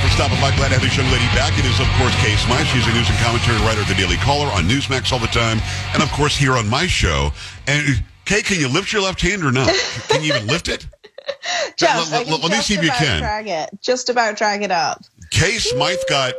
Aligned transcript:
for 0.00 0.08
stopping 0.10 0.40
by. 0.40 0.50
Glad 0.56 0.68
to 0.72 0.78
have 0.78 0.82
this 0.82 0.96
young 0.96 1.08
lady 1.12 1.26
back. 1.36 1.52
It 1.58 1.64
is, 1.64 1.78
of 1.80 1.88
course, 2.00 2.14
Kay 2.24 2.34
Smythe. 2.36 2.66
She's 2.72 2.86
a 2.86 2.92
news 2.92 3.08
and 3.08 3.18
commentary 3.20 3.58
writer 3.64 3.80
at 3.82 3.88
the 3.88 3.94
Daily 3.94 4.16
Caller 4.16 4.46
on 4.52 4.64
Newsmax 4.64 5.12
all 5.12 5.18
the 5.18 5.28
time. 5.32 5.60
And, 5.94 6.02
of 6.02 6.10
course, 6.12 6.36
here 6.36 6.56
on 6.56 6.68
my 6.68 6.86
show. 6.86 7.30
And, 7.66 8.02
Kay, 8.24 8.42
can 8.42 8.58
you 8.60 8.68
lift 8.68 8.92
your 8.92 9.02
left 9.02 9.20
hand 9.20 9.44
or 9.44 9.52
not? 9.52 9.68
Can 10.08 10.22
you 10.22 10.34
even 10.34 10.46
lift 10.46 10.68
it? 10.68 10.86
Just, 11.76 12.12
let- 12.12 12.20
I 12.20 12.24
can 12.24 12.32
let- 12.32 12.42
let 12.42 12.52
me 12.52 12.58
see 12.58 12.74
if 12.74 12.82
you 12.82 12.90
can. 12.90 13.20
Drag 13.20 13.46
it. 13.48 13.70
Just 13.82 14.08
about 14.08 14.36
drag 14.36 14.62
it 14.62 14.70
up. 14.70 15.02
Kay 15.30 15.58
Smythe 15.58 15.98
got 16.08 16.34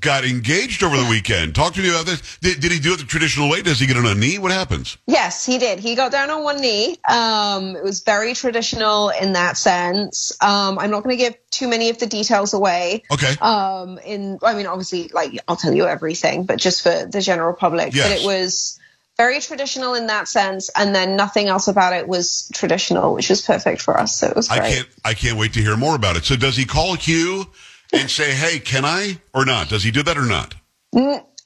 got 0.00 0.24
engaged 0.24 0.82
over 0.82 0.96
the 0.96 1.06
weekend. 1.08 1.54
Talk 1.54 1.74
to 1.74 1.80
me 1.80 1.90
about 1.90 2.06
this. 2.06 2.38
Did, 2.38 2.60
did 2.60 2.72
he 2.72 2.80
do 2.80 2.94
it 2.94 2.98
the 2.98 3.04
traditional 3.04 3.48
way? 3.48 3.62
Does 3.62 3.78
he 3.78 3.86
get 3.86 3.96
on 3.96 4.06
a 4.06 4.14
knee? 4.14 4.38
What 4.38 4.52
happens? 4.52 4.98
Yes, 5.06 5.44
he 5.44 5.58
did. 5.58 5.78
He 5.78 5.94
got 5.94 6.12
down 6.12 6.30
on 6.30 6.42
one 6.42 6.60
knee. 6.60 6.98
Um, 7.08 7.76
it 7.76 7.82
was 7.82 8.00
very 8.00 8.34
traditional 8.34 9.10
in 9.10 9.34
that 9.34 9.56
sense. 9.56 10.36
Um, 10.42 10.78
I'm 10.78 10.90
not 10.90 11.04
going 11.04 11.16
to 11.16 11.22
give 11.22 11.36
too 11.50 11.68
many 11.68 11.90
of 11.90 11.98
the 11.98 12.06
details 12.06 12.52
away. 12.54 13.04
Okay. 13.12 13.34
Um, 13.40 13.98
in, 13.98 14.38
I 14.42 14.54
mean, 14.54 14.66
obviously, 14.66 15.08
like 15.08 15.38
I'll 15.46 15.56
tell 15.56 15.74
you 15.74 15.86
everything, 15.86 16.44
but 16.44 16.58
just 16.58 16.82
for 16.82 17.06
the 17.06 17.20
general 17.20 17.54
public. 17.54 17.94
Yes. 17.94 18.08
But 18.08 18.20
it 18.20 18.26
was 18.26 18.78
very 19.16 19.40
traditional 19.40 19.94
in 19.94 20.08
that 20.08 20.28
sense, 20.28 20.68
and 20.76 20.94
then 20.94 21.16
nothing 21.16 21.48
else 21.48 21.68
about 21.68 21.94
it 21.94 22.06
was 22.06 22.50
traditional, 22.52 23.14
which 23.14 23.30
was 23.30 23.40
perfect 23.40 23.80
for 23.80 23.98
us. 23.98 24.16
So 24.16 24.28
it 24.28 24.36
was 24.36 24.48
great. 24.48 24.60
I 24.60 24.70
can't 24.70 24.88
I 25.04 25.14
can't 25.14 25.38
wait 25.38 25.54
to 25.54 25.60
hear 25.60 25.76
more 25.76 25.96
about 25.96 26.16
it. 26.16 26.24
So 26.24 26.36
does 26.36 26.56
he 26.56 26.64
call 26.64 26.94
Hugh 26.94 27.46
and 27.92 28.10
say, 28.10 28.32
"Hey, 28.32 28.58
can 28.58 28.84
I?" 28.84 29.20
or 29.34 29.44
not? 29.44 29.68
Does 29.68 29.82
he 29.84 29.90
do 29.90 30.02
that 30.04 30.16
or 30.18 30.26
not? 30.26 30.54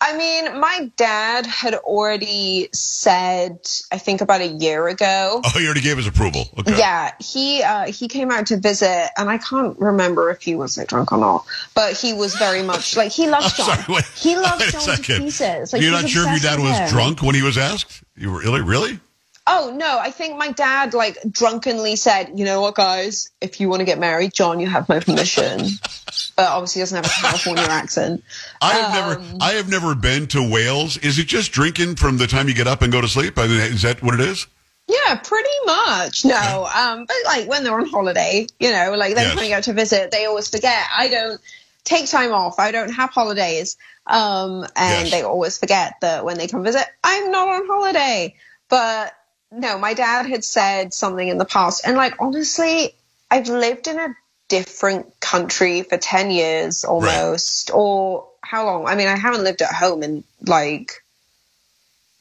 I 0.02 0.16
mean, 0.16 0.58
my 0.60 0.90
dad 0.96 1.44
had 1.44 1.74
already 1.74 2.70
said, 2.72 3.58
I 3.92 3.98
think 3.98 4.22
about 4.22 4.40
a 4.40 4.46
year 4.46 4.88
ago. 4.88 5.42
Oh, 5.44 5.58
he 5.58 5.66
already 5.66 5.82
gave 5.82 5.98
his 5.98 6.06
approval. 6.06 6.44
Okay. 6.58 6.78
Yeah, 6.78 7.12
he 7.20 7.62
uh, 7.62 7.92
he 7.92 8.08
came 8.08 8.30
out 8.30 8.46
to 8.46 8.56
visit, 8.56 9.10
and 9.18 9.28
I 9.28 9.36
can't 9.36 9.78
remember 9.78 10.30
if 10.30 10.40
he 10.40 10.54
was 10.54 10.78
like, 10.78 10.88
drunk 10.88 11.12
or 11.12 11.18
not, 11.18 11.44
but 11.74 11.94
he 11.98 12.14
was 12.14 12.34
very 12.36 12.62
much 12.62 12.96
like 12.96 13.12
he 13.12 13.28
loves 13.30 13.52
John. 13.54 13.66
sorry, 13.76 13.84
wait, 13.88 14.04
he 14.16 14.36
loves 14.36 14.72
John 14.86 14.96
to 14.96 15.02
pieces. 15.02 15.72
Like, 15.74 15.82
You're 15.82 15.92
not 15.92 16.08
sure 16.08 16.24
if 16.26 16.42
your 16.42 16.50
dad 16.50 16.60
was 16.60 16.78
him. 16.78 16.88
drunk 16.88 17.20
when 17.22 17.34
he 17.34 17.42
was 17.42 17.58
asked? 17.58 18.02
You 18.16 18.32
were 18.32 18.38
really, 18.40 18.62
really? 18.62 19.00
Oh 19.46 19.72
no, 19.74 19.98
I 19.98 20.10
think 20.10 20.36
my 20.36 20.52
dad 20.52 20.94
like 20.94 21.16
drunkenly 21.30 21.96
said, 21.96 22.32
"You 22.38 22.44
know 22.44 22.60
what, 22.60 22.74
guys? 22.74 23.30
If 23.40 23.60
you 23.60 23.68
want 23.68 23.80
to 23.80 23.84
get 23.86 23.98
married, 23.98 24.32
John, 24.34 24.60
you 24.60 24.68
have 24.68 24.88
my 24.88 25.00
permission." 25.00 25.66
but 26.36 26.48
obviously, 26.48 26.80
he 26.80 26.82
doesn't 26.82 26.96
have 26.96 27.06
a 27.06 27.08
California 27.08 27.64
accent. 27.68 28.22
I 28.60 28.74
have 28.74 28.94
Um, 28.94 29.28
never, 29.28 29.44
I 29.44 29.52
have 29.52 29.68
never 29.68 29.94
been 29.94 30.26
to 30.28 30.48
Wales. 30.48 30.96
Is 30.98 31.18
it 31.18 31.26
just 31.26 31.52
drinking 31.52 31.96
from 31.96 32.18
the 32.18 32.26
time 32.26 32.48
you 32.48 32.54
get 32.54 32.66
up 32.66 32.82
and 32.82 32.92
go 32.92 33.00
to 33.00 33.08
sleep? 33.08 33.38
I 33.38 33.46
mean, 33.46 33.58
is 33.60 33.82
that 33.82 34.02
what 34.02 34.14
it 34.14 34.20
is? 34.20 34.46
Yeah, 34.86 35.16
pretty 35.16 35.48
much. 35.66 36.24
No, 36.24 36.68
um, 36.74 37.04
but 37.06 37.16
like 37.24 37.48
when 37.48 37.62
they're 37.64 37.78
on 37.78 37.88
holiday, 37.88 38.46
you 38.58 38.70
know, 38.72 38.94
like 38.96 39.14
they're 39.14 39.24
Yes. 39.26 39.34
coming 39.34 39.52
out 39.52 39.62
to 39.64 39.72
visit, 39.72 40.10
they 40.10 40.26
always 40.26 40.48
forget. 40.50 40.84
I 40.96 41.08
don't 41.08 41.40
take 41.84 42.08
time 42.10 42.32
off. 42.32 42.58
I 42.58 42.72
don't 42.72 42.90
have 42.92 43.10
holidays. 43.10 43.76
Um, 44.06 44.64
and 44.76 45.06
Yes. 45.06 45.10
they 45.12 45.22
always 45.22 45.58
forget 45.58 45.94
that 46.00 46.24
when 46.24 46.38
they 46.38 46.48
come 46.48 46.64
visit, 46.64 46.84
I'm 47.04 47.30
not 47.30 47.48
on 47.48 47.66
holiday. 47.68 48.34
But 48.68 49.12
no, 49.52 49.78
my 49.78 49.94
dad 49.94 50.26
had 50.26 50.44
said 50.44 50.94
something 50.94 51.26
in 51.26 51.38
the 51.38 51.44
past, 51.44 51.86
and 51.86 51.96
like 51.96 52.14
honestly, 52.20 52.94
I've 53.30 53.48
lived 53.48 53.88
in 53.88 53.98
a 53.98 54.14
different 54.48 55.18
country 55.20 55.82
for 55.82 55.96
ten 55.98 56.30
years 56.30 56.84
almost, 56.84 57.70
or 57.72 58.28
how 58.42 58.66
long? 58.66 58.86
I 58.86 58.94
mean, 58.96 59.08
I 59.08 59.16
haven't 59.16 59.44
lived 59.44 59.62
at 59.62 59.72
home 59.74 60.02
in 60.02 60.24
like 60.46 60.92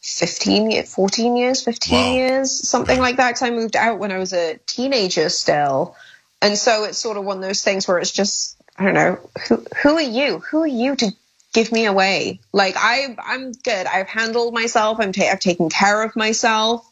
15 0.02 0.72
years, 0.72 0.94
14 0.94 1.36
years, 1.36 1.64
15 1.64 1.94
Wow. 1.96 2.14
years, 2.16 2.70
something 2.70 2.98
Right. 3.00 3.10
like 3.10 3.18
that. 3.18 3.30
Because 3.30 3.42
I 3.44 3.50
moved 3.52 3.76
out 3.76 4.00
when 4.00 4.12
I 4.12 4.18
was 4.18 4.34
a 4.34 4.60
teenager 4.66 5.30
still. 5.30 5.96
And 6.42 6.58
so 6.58 6.86
it's 6.86 6.98
sort 6.98 7.18
of 7.18 7.26
one 7.26 7.38
of 7.38 7.44
those 7.44 7.64
things 7.64 7.88
where 7.88 8.00
it's 8.00 8.12
just, 8.12 8.56
I 8.78 8.86
don't 8.86 8.94
know, 8.94 9.20
who, 9.48 9.66
who 9.84 9.96
are 9.98 10.02
you? 10.02 10.40
Who 10.40 10.62
are 10.64 10.68
you 10.68 10.96
to 10.96 11.12
give 11.54 11.72
me 11.72 11.86
away? 11.86 12.40
Like 12.54 12.76
I, 12.78 13.16
I'm 13.24 13.52
good. 13.52 13.88
I've 13.88 14.08
handled 14.08 14.54
myself. 14.54 15.00
I'm 15.02 15.12
ta- 15.12 15.30
I've 15.32 15.40
taken 15.42 15.70
care 15.70 16.02
of 16.04 16.16
myself. 16.16 16.86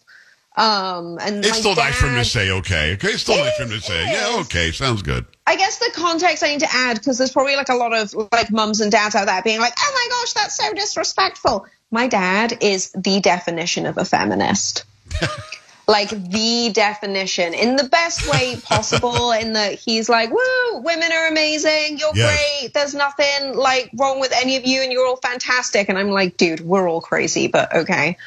Um, 0.57 1.19
and 1.21 1.45
It's 1.45 1.59
still 1.59 1.75
nice 1.75 1.99
for 1.99 2.07
him 2.07 2.15
to 2.15 2.25
say, 2.25 2.49
okay. 2.49 2.93
Okay, 2.93 3.09
it's 3.09 3.21
still 3.21 3.35
It 3.35 3.43
nice 3.43 3.57
for 3.57 3.63
him 3.63 3.69
to 3.69 3.79
say, 3.79 4.11
yeah, 4.11 4.39
okay, 4.41 4.71
sounds 4.71 5.03
good. 5.03 5.25
I 5.45 5.55
guess 5.55 5.77
the 5.77 5.91
context 5.93 6.43
I 6.43 6.47
need 6.47 6.61
to 6.61 6.73
add 6.73 6.97
because 6.97 7.19
there's 7.19 7.31
probably 7.31 7.55
like 7.55 7.69
a 7.69 7.75
lot 7.75 7.93
of 7.93 8.13
like 8.31 8.51
mums 8.51 8.81
and 8.81 8.91
dads 8.91 9.13
out 9.15 9.27
there 9.27 9.41
being 9.43 9.59
like, 9.59 9.73
"Oh 9.79 9.91
my 9.93 10.07
gosh, 10.09 10.33
that's 10.33 10.57
so 10.57 10.73
disrespectful." 10.73 11.65
My 11.91 12.07
dad 12.07 12.57
is 12.61 12.91
the 12.91 13.21
definition 13.21 13.85
of 13.85 13.97
a 13.97 14.03
feminist. 14.03 14.83
like 15.87 16.09
the 16.09 16.69
definition 16.73 17.53
in 17.53 17.77
the 17.77 17.85
best 17.85 18.29
way 18.29 18.59
possible 18.61 19.31
in 19.39 19.53
that 19.53 19.75
he's 19.75 20.09
like, 20.09 20.31
"Woo, 20.31 20.79
women 20.79 21.11
are 21.13 21.27
amazing. 21.27 21.97
You're 21.97 22.11
Yes. 22.15 22.59
great. 22.61 22.73
There's 22.73 22.93
nothing 22.93 23.55
like 23.55 23.89
wrong 23.95 24.19
with 24.19 24.33
any 24.33 24.57
of 24.57 24.65
you 24.65 24.81
and 24.81 24.91
you're 24.91 25.07
all 25.07 25.17
fantastic." 25.17 25.87
And 25.87 25.97
I'm 25.97 26.09
like, 26.09 26.35
"Dude, 26.35 26.59
we're 26.59 26.89
all 26.89 26.99
crazy, 26.99 27.47
but 27.47 27.73
okay." 27.73 28.17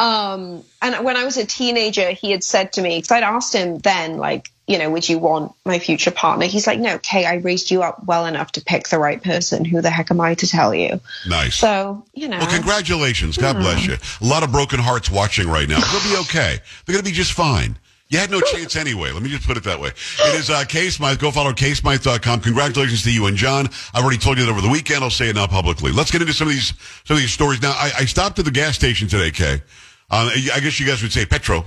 Um, 0.00 0.64
and 0.80 1.04
when 1.04 1.18
I 1.18 1.24
was 1.24 1.36
a 1.36 1.44
teenager, 1.44 2.10
he 2.10 2.30
had 2.30 2.42
said 2.42 2.72
to 2.72 2.82
me, 2.82 2.96
because 2.96 3.10
I'd 3.10 3.22
asked 3.22 3.54
him 3.54 3.76
then, 3.78 4.16
like, 4.16 4.50
you 4.66 4.78
know, 4.78 4.88
would 4.88 5.06
you 5.06 5.18
want 5.18 5.52
my 5.66 5.78
future 5.78 6.10
partner? 6.10 6.46
He's 6.46 6.66
like, 6.66 6.78
no, 6.78 6.98
Kay, 6.98 7.26
I 7.26 7.34
raised 7.34 7.70
you 7.70 7.82
up 7.82 8.02
well 8.06 8.24
enough 8.24 8.52
to 8.52 8.62
pick 8.62 8.88
the 8.88 8.98
right 8.98 9.22
person. 9.22 9.62
Who 9.62 9.82
the 9.82 9.90
heck 9.90 10.10
am 10.10 10.18
I 10.18 10.34
to 10.36 10.46
tell 10.46 10.74
you? 10.74 11.00
Nice. 11.28 11.56
So, 11.56 12.06
you 12.14 12.28
know. 12.28 12.38
Well, 12.38 12.48
congratulations. 12.48 13.36
God 13.36 13.56
bless 13.56 13.86
you. 13.86 13.96
A 14.22 14.24
lot 14.24 14.42
of 14.42 14.50
broken 14.50 14.80
hearts 14.80 15.10
watching 15.10 15.48
right 15.48 15.68
now. 15.68 15.80
They'll 15.80 16.10
be 16.10 16.16
okay. 16.28 16.60
They're 16.86 16.94
going 16.94 17.04
to 17.04 17.10
be 17.10 17.14
just 17.14 17.34
fine. 17.34 17.78
You 18.08 18.18
had 18.18 18.30
no 18.30 18.40
chance 18.40 18.74
anyway. 18.74 19.12
Let 19.12 19.22
me 19.22 19.28
just 19.28 19.46
put 19.46 19.56
it 19.56 19.64
that 19.64 19.80
way. 19.80 19.88
It 19.88 20.34
is 20.34 20.48
uh, 20.48 20.64
Kay 20.64 20.88
Smythe. 20.90 21.20
Go 21.20 21.30
follow 21.30 21.52
ksmythe.com. 21.52 22.40
Congratulations 22.40 23.02
to 23.04 23.12
you 23.12 23.26
and 23.26 23.36
John. 23.36 23.68
I've 23.94 24.02
already 24.02 24.18
told 24.18 24.38
you 24.38 24.46
that 24.46 24.50
over 24.50 24.60
the 24.60 24.68
weekend. 24.68 25.04
I'll 25.04 25.10
say 25.10 25.28
it 25.28 25.36
now 25.36 25.46
publicly. 25.46 25.92
Let's 25.92 26.10
get 26.10 26.20
into 26.20 26.32
some 26.32 26.48
of 26.48 26.54
these 26.54 26.72
some 27.04 27.16
of 27.16 27.20
these 27.20 27.32
stories 27.32 27.62
now. 27.62 27.70
I, 27.70 27.92
I 27.98 28.04
stopped 28.06 28.38
at 28.40 28.46
the 28.46 28.50
gas 28.50 28.74
station 28.74 29.06
today, 29.06 29.30
Kay. 29.30 29.62
Um, 30.10 30.28
I 30.28 30.60
guess 30.60 30.80
you 30.80 30.86
guys 30.86 31.02
would 31.02 31.12
say 31.12 31.24
petrol. 31.26 31.64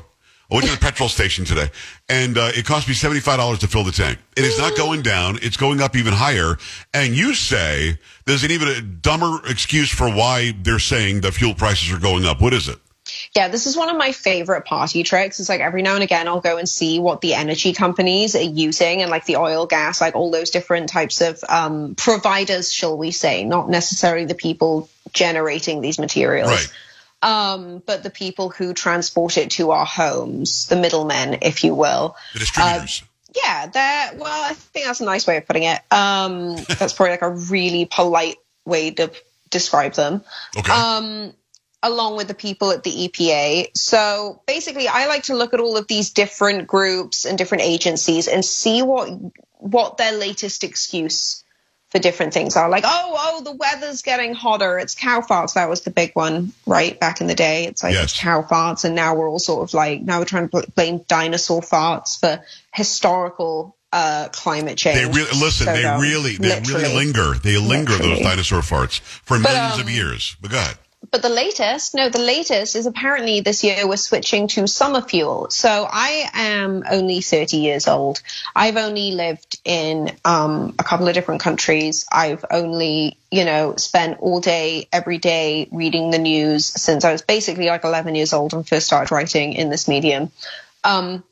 I 0.52 0.56
went 0.56 0.68
to 0.68 0.74
the 0.74 0.78
petrol 0.82 1.10
station 1.10 1.46
today, 1.46 1.70
and 2.10 2.38
uh, 2.38 2.52
it 2.54 2.66
cost 2.66 2.88
me 2.88 2.94
seventy 2.94 3.22
five 3.22 3.38
dollars 3.38 3.60
to 3.60 3.68
fill 3.68 3.84
the 3.84 3.92
tank. 3.92 4.20
It 4.36 4.44
is 4.44 4.58
not 4.58 4.76
going 4.76 5.02
down; 5.02 5.40
it's 5.42 5.58
going 5.58 5.82
up 5.82 5.96
even 5.96 6.14
higher. 6.14 6.58
And 6.94 7.16
you 7.16 7.34
say 7.34 7.98
there's 8.26 8.44
an 8.44 8.52
even 8.52 8.68
a 8.68 8.82
dumber 8.82 9.40
excuse 9.48 9.90
for 9.90 10.10
why 10.10 10.54
they're 10.62 10.80
saying 10.80 11.22
the 11.22 11.32
fuel 11.32 11.56
prices 11.56 11.92
are 11.92 12.00
going 12.00 12.26
up. 12.26 12.42
What 12.42 12.54
is 12.54 12.68
it? 12.68 12.78
Yeah, 13.36 13.48
this 13.50 13.68
is 13.68 13.76
one 13.76 13.90
of 13.90 13.98
my 13.98 14.12
favorite 14.12 14.66
party 14.66 15.04
tricks. 15.04 15.40
It's 15.40 15.50
like 15.50 15.60
every 15.60 15.82
now 15.82 15.96
and 15.96 16.04
again 16.04 16.28
I'll 16.28 16.40
go 16.40 16.58
and 16.58 16.68
see 16.68 17.00
what 17.00 17.22
the 17.22 17.34
energy 17.34 17.74
companies 17.74 18.36
are 18.36 18.42
using 18.42 19.02
and 19.02 19.12
like 19.12 19.26
the 19.26 19.38
oil, 19.38 19.66
gas, 19.66 20.00
like 20.00 20.16
all 20.16 20.32
those 20.32 20.52
different 20.52 20.90
types 20.90 21.22
of 21.22 21.44
um, 21.50 21.96
providers, 21.96 22.72
shall 22.72 22.98
we 22.98 23.12
say, 23.12 23.44
not 23.44 23.70
necessarily 23.70 24.26
the 24.26 24.36
people 24.36 24.90
generating 25.14 25.82
these 25.82 26.00
materials. 26.00 26.50
Right. 26.50 26.72
Um, 27.24 27.82
but 27.86 28.04
the 28.04 28.10
people 28.10 28.50
who 28.50 28.74
transport 28.74 29.38
it 29.38 29.52
to 29.52 29.72
our 29.72 29.86
homes, 29.86 30.68
the 30.68 30.76
middlemen, 30.76 31.40
if 31.42 31.64
you 31.64 31.74
will. 31.74 32.18
The 32.34 32.40
distributors. 32.40 33.04
Yeah, 33.36 33.68
that. 33.68 34.14
Well, 34.18 34.52
I 34.52 34.54
think 34.54 34.86
that's 34.86 35.02
a 35.02 35.06
nice 35.06 35.26
way 35.26 35.38
of 35.38 35.48
putting 35.48 35.64
it. 35.64 35.80
Um, 35.90 36.56
that's 36.80 36.94
probably 36.94 37.12
like 37.12 37.22
a 37.22 37.30
really 37.30 37.86
polite 37.86 38.36
way 38.66 38.92
to 38.92 39.12
describe 39.50 39.94
them. 39.94 40.24
okay. 40.58 40.72
Um, 40.72 41.34
along 41.82 42.16
with 42.16 42.28
the 42.30 42.34
people 42.34 42.72
at 42.72 42.84
the 42.84 43.08
EPA. 43.08 43.78
So 43.78 44.42
basically, 44.48 44.88
I 44.88 45.08
like 45.08 45.24
to 45.24 45.36
look 45.36 45.54
at 45.54 45.60
all 45.60 45.78
of 45.78 45.88
these 45.88 46.12
different 46.12 46.66
groups 46.66 47.26
and 47.26 47.38
different 47.38 47.64
agencies 47.64 48.28
and 48.28 48.44
see 48.44 48.82
what 48.82 49.10
what 49.58 49.98
their 49.98 50.14
latest 50.14 50.64
excuse 50.64 51.43
for 51.94 52.00
different 52.00 52.34
things 52.34 52.58
are. 52.58 52.70
Like, 52.70 52.86
oh, 52.88 53.16
oh, 53.16 53.44
the 53.44 53.52
weather's 53.52 54.02
getting 54.02 54.34
hotter. 54.34 54.80
It's 54.80 54.96
cow 54.96 55.22
farts. 55.22 55.54
That 55.54 55.70
was 55.70 55.82
the 55.82 55.92
big 55.92 56.12
one, 56.16 56.52
right? 56.66 57.00
Back 57.00 57.22
in 57.22 57.28
the 57.28 57.36
day, 57.36 57.68
it's 57.68 57.84
like 57.84 57.94
Yes. 57.94 58.20
cow 58.20 58.42
farts, 58.42 58.84
and 58.84 58.96
now 58.96 59.14
we're 59.14 59.30
all 59.30 59.38
sort 59.38 59.70
of 59.70 59.76
like 59.76 60.02
now 60.02 60.18
we're 60.18 60.26
trying 60.26 60.50
to 60.50 60.66
blame 60.76 61.02
dinosaur 61.08 61.62
farts 61.62 62.20
for 62.20 62.44
historical 62.74 63.78
uh, 63.92 64.30
climate 64.32 64.76
change. 64.76 64.98
They 64.98 65.06
really 65.06 65.40
listen. 65.40 65.68
So 65.68 65.74
they 65.74 65.84
really, 66.02 66.36
they 66.38 66.60
Literally. 66.60 66.84
really 66.84 66.96
linger. 66.96 67.34
They 67.36 67.58
linger 67.58 67.96
those 67.96 68.22
dinosaur 68.22 68.62
farts 68.62 69.00
for 69.00 69.38
millions 69.38 69.76
um, 69.76 69.82
of 69.82 69.90
years. 69.92 70.36
But 70.42 70.50
go 70.50 70.58
ahead. 70.58 70.78
But 71.14 71.22
the 71.22 71.30
latest, 71.30 71.94
no, 71.94 72.10
the 72.10 72.18
latest 72.18 72.76
is 72.76 72.88
apparently 72.88 73.40
this 73.42 73.64
year 73.64 73.88
we're 73.88 73.98
switching 73.98 74.48
to 74.48 74.66
summer 74.66 75.00
fuel. 75.00 75.52
So 75.52 75.88
I 75.88 76.28
am 76.34 76.84
only 76.90 77.22
30 77.22 77.58
years 77.58 77.88
old. 77.88 78.20
I've 78.56 78.78
only 78.78 79.12
lived 79.12 79.60
in 79.64 80.10
um, 80.26 80.74
a 80.80 80.84
couple 80.84 81.08
of 81.08 81.14
different 81.14 81.42
countries. 81.42 82.08
I've 82.12 82.44
only, 82.50 83.20
you 83.30 83.46
know, 83.46 83.76
spent 83.76 84.22
all 84.22 84.42
day, 84.42 84.88
every 84.92 85.20
day 85.20 85.70
reading 85.72 86.10
the 86.10 86.18
news 86.18 86.66
since 86.66 87.06
I 87.06 87.12
was 87.12 87.22
basically 87.22 87.68
like 87.68 87.84
11 87.84 88.16
years 88.16 88.34
old 88.34 88.56
and 88.56 88.68
first 88.68 88.88
started 88.88 89.14
writing 89.14 89.54
in 89.54 89.70
this 89.70 89.88
medium. 89.88 90.32
Um, 90.84 91.24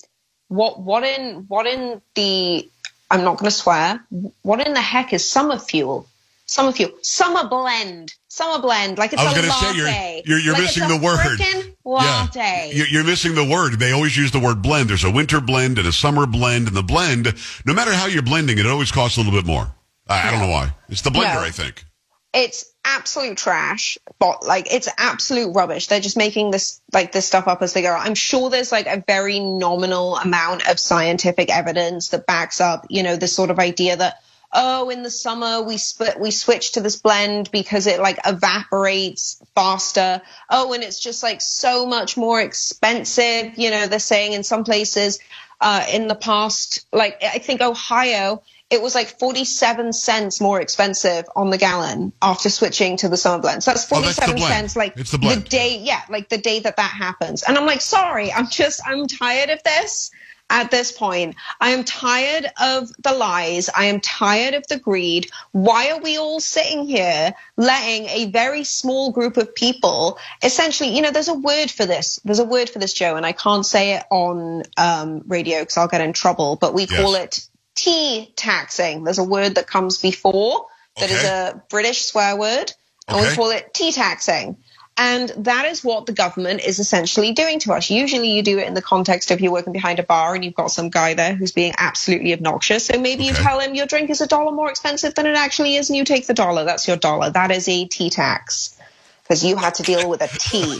what, 0.48 0.80
what 0.80 1.04
in, 1.04 1.46
what 1.48 1.66
in 1.66 2.04
the, 2.14 2.70
I'm 3.10 3.24
not 3.24 3.40
going 3.40 3.50
to 3.50 3.58
swear, 3.58 4.06
what 4.44 4.64
in 4.64 4.76
the 4.76 4.80
heck 4.80 5.12
is 5.12 5.28
summer 5.28 5.58
fuel? 5.58 6.08
Summer 6.52 6.74
fuel, 6.74 6.92
summer 7.02 7.48
blend, 7.48 8.14
summer 8.28 8.62
blend. 8.62 8.98
Like 8.98 9.14
it's 9.14 9.22
I 9.22 9.24
was 9.24 9.34
a 9.34 9.36
going 9.38 9.48
to 9.48 9.54
say 9.54 10.22
you're 10.26 10.36
you're, 10.36 10.40
you're 10.48 10.54
Like 10.54 10.64
missing 10.64 10.84
it's 10.84 10.92
a 10.94 10.98
the 10.98 11.02
word. 11.06 11.20
frickin' 11.40 11.76
latte. 11.86 12.72
You're, 12.74 12.88
you're 12.88 13.04
missing 13.06 13.36
the 13.36 13.46
word. 13.46 13.80
They 13.80 13.94
always 13.94 14.18
use 14.18 14.32
the 14.32 14.40
word 14.40 14.62
blend. 14.62 14.90
There's 14.90 15.06
a 15.06 15.12
winter 15.12 15.40
blend 15.40 15.78
and 15.78 15.88
a 15.88 15.94
summer 15.94 16.26
blend, 16.26 16.68
and 16.68 16.76
the 16.76 16.84
blend, 16.84 17.34
no 17.66 17.74
matter 17.74 17.94
how 17.94 18.08
you're 18.08 18.22
blending 18.22 18.58
it, 18.58 18.66
it 18.66 18.70
always 18.70 18.92
costs 18.92 19.16
a 19.16 19.22
little 19.22 19.32
bit 19.32 19.46
more. 19.46 19.74
I, 20.10 20.28
I 20.28 20.32
don't 20.32 20.42
know 20.42 20.50
why. 20.50 20.76
It's 20.90 21.04
the 21.04 21.10
blender, 21.10 21.36
No. 21.36 21.40
I 21.40 21.52
think. 21.52 21.86
It's 22.34 22.66
absolute 22.84 23.38
trash, 23.38 23.98
but 24.20 24.46
like 24.46 24.74
it's 24.74 24.90
absolute 24.98 25.54
rubbish. 25.56 25.88
They're 25.88 26.02
just 26.02 26.18
making 26.18 26.52
this 26.52 26.82
like 26.92 27.14
this 27.14 27.26
stuff 27.26 27.48
up 27.48 27.62
as 27.62 27.72
they 27.72 27.82
go. 27.82 27.94
I'm 27.94 28.16
sure 28.16 28.50
there's 28.50 28.74
like 28.74 28.88
a 28.88 29.02
very 29.08 29.40
nominal 29.40 30.18
amount 30.18 30.68
of 30.68 30.82
scientific 30.82 31.50
evidence 31.50 32.10
that 32.10 32.26
backs 32.26 32.60
up, 32.60 32.88
you 32.90 33.04
know, 33.04 33.16
this 33.16 33.34
sort 33.34 33.52
of 33.52 33.60
idea 33.60 33.96
that 33.96 34.16
oh, 34.54 34.90
in 34.90 35.04
the 35.04 35.10
summer 35.12 35.62
we 35.62 35.78
split 35.78 36.20
we 36.20 36.32
switch 36.32 36.74
to 36.74 36.82
this 36.82 36.96
blend 36.98 37.50
because 37.52 37.88
it 37.88 38.00
like 38.00 38.20
evaporates 38.26 39.42
faster. 39.56 40.22
Oh, 40.50 40.74
and 40.74 40.84
it's 40.84 41.00
just 41.00 41.24
like 41.24 41.42
so 41.42 41.86
much 41.86 42.18
more 42.18 42.40
expensive. 42.42 43.58
You 43.58 43.72
know, 43.72 43.88
they're 43.88 44.00
saying 44.00 44.34
in 44.34 44.44
some 44.44 44.64
places 44.64 45.20
uh, 45.60 45.86
in 45.92 46.08
the 46.08 46.16
past, 46.16 46.86
like 46.92 47.22
I 47.24 47.38
think 47.40 47.62
Ohio, 47.62 48.42
it 48.70 48.82
was 48.82 48.96
like 48.96 49.20
47 49.20 49.94
cents 49.94 50.42
more 50.42 50.60
expensive 50.62 51.26
on 51.36 51.50
the 51.50 51.58
gallon 51.58 52.14
after 52.22 52.50
switching 52.50 52.98
to 52.98 53.10
the 53.10 53.18
summer 53.18 53.42
blend. 53.42 53.64
So 53.64 53.72
that's 53.72 53.92
Oh, 53.92 54.02
that's 54.02 54.18
47 54.18 54.38
cents 54.40 54.76
like 54.76 54.94
It's 54.98 55.12
the 55.12 55.18
blend. 55.20 55.50
day, 55.50 55.78
yeah, 55.80 56.02
like 56.10 56.30
the 56.30 56.38
day 56.38 56.60
that 56.62 56.78
that 56.78 56.92
happens. 56.92 57.44
And 57.44 57.58
I'm 57.58 57.66
like, 57.66 57.82
sorry, 57.82 58.32
I'm 58.32 58.48
just, 58.50 58.82
I'm 58.86 59.08
tired 59.08 59.50
of 59.50 59.62
this 59.64 60.10
at 60.52 60.70
this 60.72 60.92
point. 60.92 61.36
I 61.60 61.72
am 61.72 61.84
tired 61.86 62.46
of 62.62 62.90
the 63.02 63.14
lies. 63.14 63.70
I 63.70 63.86
am 63.86 64.02
tired 64.02 64.54
of 64.54 64.68
the 64.68 64.78
greed. 64.78 65.32
Why 65.54 65.92
are 65.92 66.02
we 66.02 66.18
all 66.18 66.40
sitting 66.42 66.86
here 66.86 67.34
letting 67.58 68.08
a 68.08 68.32
very 68.32 68.64
small 68.66 69.12
group 69.12 69.38
of 69.38 69.56
people 69.56 70.20
essentially, 70.44 70.96
you 70.96 71.02
know, 71.02 71.12
there's 71.12 71.30
a 71.30 71.34
word 71.34 71.72
for 71.72 71.86
this. 71.86 72.20
There's 72.26 72.40
a 72.40 72.46
word 72.46 72.70
for 72.70 72.80
this, 72.80 72.94
Joe, 72.94 73.16
and 73.16 73.26
I 73.26 73.32
can't 73.32 73.66
say 73.66 73.96
it 73.96 74.04
on 74.12 74.64
um, 74.78 75.24
radio 75.28 75.62
because 75.62 75.78
I'll 75.78 75.88
get 75.88 76.02
in 76.02 76.14
trouble, 76.14 76.58
but 76.60 76.74
we 76.74 76.86
call 76.86 77.16
it 77.16 77.48
tea 77.76 78.34
taxing. 78.36 79.04
There's 79.06 79.20
a 79.20 79.24
word 79.24 79.56
that 79.56 79.68
comes 79.68 79.98
before 80.00 80.68
that 81.00 81.10
is 81.10 81.24
Okay. 81.24 81.28
a 81.28 81.64
British 81.70 82.06
swear 82.06 82.36
word, 82.38 82.74
and 83.08 83.20
we 83.22 83.28
call 83.36 83.52
it 83.52 83.74
tea 83.74 83.92
taxing. 83.92 84.58
And 85.04 85.30
that 85.46 85.66
is 85.66 85.84
what 85.84 86.06
the 86.06 86.14
government 86.14 86.62
is 86.62 86.78
essentially 86.78 87.32
doing 87.32 87.58
to 87.62 87.74
us. 87.74 87.90
Usually 87.90 88.30
you 88.30 88.44
do 88.44 88.60
it 88.60 88.68
in 88.68 88.76
the 88.76 88.84
context 88.84 89.32
of 89.32 89.42
you're 89.42 89.52
working 89.52 89.74
behind 89.74 89.98
a 89.98 90.04
bar 90.04 90.36
and 90.36 90.46
you've 90.46 90.54
got 90.54 90.70
some 90.70 90.92
guy 90.92 91.16
there 91.16 91.34
who's 91.34 91.52
being 91.52 91.74
absolutely 91.76 92.34
obnoxious. 92.34 92.86
So 92.86 93.00
maybe 93.00 93.24
you 93.24 93.34
tell 93.34 93.60
him 93.60 93.74
your 93.74 93.88
drink 93.88 94.12
is 94.12 94.22
a 94.22 94.28
dollar 94.28 94.52
more 94.52 94.70
expensive 94.70 95.16
than 95.16 95.26
it 95.26 95.36
actually 95.36 95.76
is 95.76 95.90
and 95.90 95.98
you 95.98 96.06
take 96.06 96.28
the 96.28 96.36
dollar. 96.36 96.66
That's 96.66 96.88
your 96.88 96.98
dollar. 96.98 97.32
That 97.32 97.50
is 97.50 97.68
a 97.68 97.86
tea 97.86 98.12
tax 98.12 98.80
because 99.24 99.44
you 99.44 99.56
had 99.56 99.74
to 99.76 99.84
deal 99.84 100.08
with 100.08 100.22
a 100.22 100.28
tea. 100.28 100.80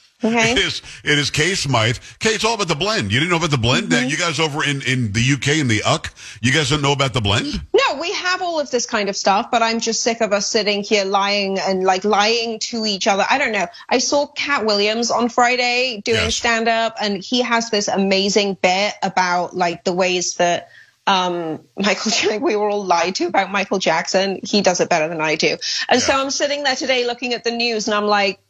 Okay. 0.24 0.52
It 0.52 0.58
is. 0.58 0.82
It 1.04 1.18
is 1.18 1.30
Kay 1.30 1.54
Smythe. 1.54 1.98
Kay, 2.20 2.30
it's 2.30 2.44
all 2.44 2.54
about 2.54 2.68
the 2.68 2.74
blend. 2.74 3.12
You 3.12 3.20
didn't 3.20 3.30
know 3.30 3.36
about 3.36 3.50
the 3.50 3.58
blend? 3.58 3.90
Mm-hmm. 3.90 4.08
You 4.08 4.16
guys 4.16 4.40
over 4.40 4.64
in, 4.64 4.80
in 4.82 5.12
the 5.12 5.20
UK 5.34 5.58
in 5.58 5.68
the 5.68 5.80
UC, 5.80 6.38
you 6.40 6.52
guys 6.52 6.70
don't 6.70 6.80
know 6.80 6.92
about 6.92 7.12
the 7.12 7.20
blend? 7.20 7.60
No, 7.74 8.00
we 8.00 8.12
have 8.12 8.40
all 8.40 8.58
of 8.58 8.70
this 8.70 8.86
kind 8.86 9.10
of 9.10 9.16
stuff, 9.16 9.50
but 9.50 9.62
I'm 9.62 9.78
just 9.78 10.02
sick 10.02 10.22
of 10.22 10.32
us 10.32 10.48
sitting 10.48 10.82
here 10.82 11.04
lying 11.04 11.58
and 11.58 11.84
like 11.84 12.04
lying 12.04 12.58
to 12.60 12.86
each 12.86 13.06
other. 13.06 13.26
I 13.28 13.36
don't 13.36 13.52
know. 13.52 13.66
I 13.90 13.98
saw 13.98 14.26
Katt 14.26 14.64
Williams 14.64 15.10
on 15.10 15.28
Friday 15.28 16.00
doing 16.02 16.16
Yes. 16.16 16.36
stand 16.36 16.66
up 16.68 16.96
and 17.00 17.22
he 17.22 17.42
has 17.42 17.68
this 17.68 17.88
amazing 17.88 18.54
bit 18.54 18.94
about 19.02 19.54
like 19.54 19.84
the 19.84 19.92
ways 19.92 20.36
that 20.36 20.70
um 21.06 21.60
Michael 21.76 22.40
we 22.40 22.56
were 22.56 22.68
all 22.68 22.84
lied 22.84 23.14
to 23.16 23.26
about 23.26 23.52
Michael 23.52 23.78
Jackson. 23.78 24.40
He 24.42 24.62
does 24.62 24.80
it 24.80 24.88
better 24.88 25.08
than 25.08 25.20
I 25.20 25.36
do. 25.36 25.56
And 25.88 26.00
so 26.00 26.14
I'm 26.14 26.30
sitting 26.30 26.62
there 26.62 26.74
today 26.74 27.06
looking 27.06 27.34
at 27.34 27.44
the 27.44 27.52
news 27.52 27.86
and 27.86 27.94
I'm 27.94 28.06
like 28.06 28.40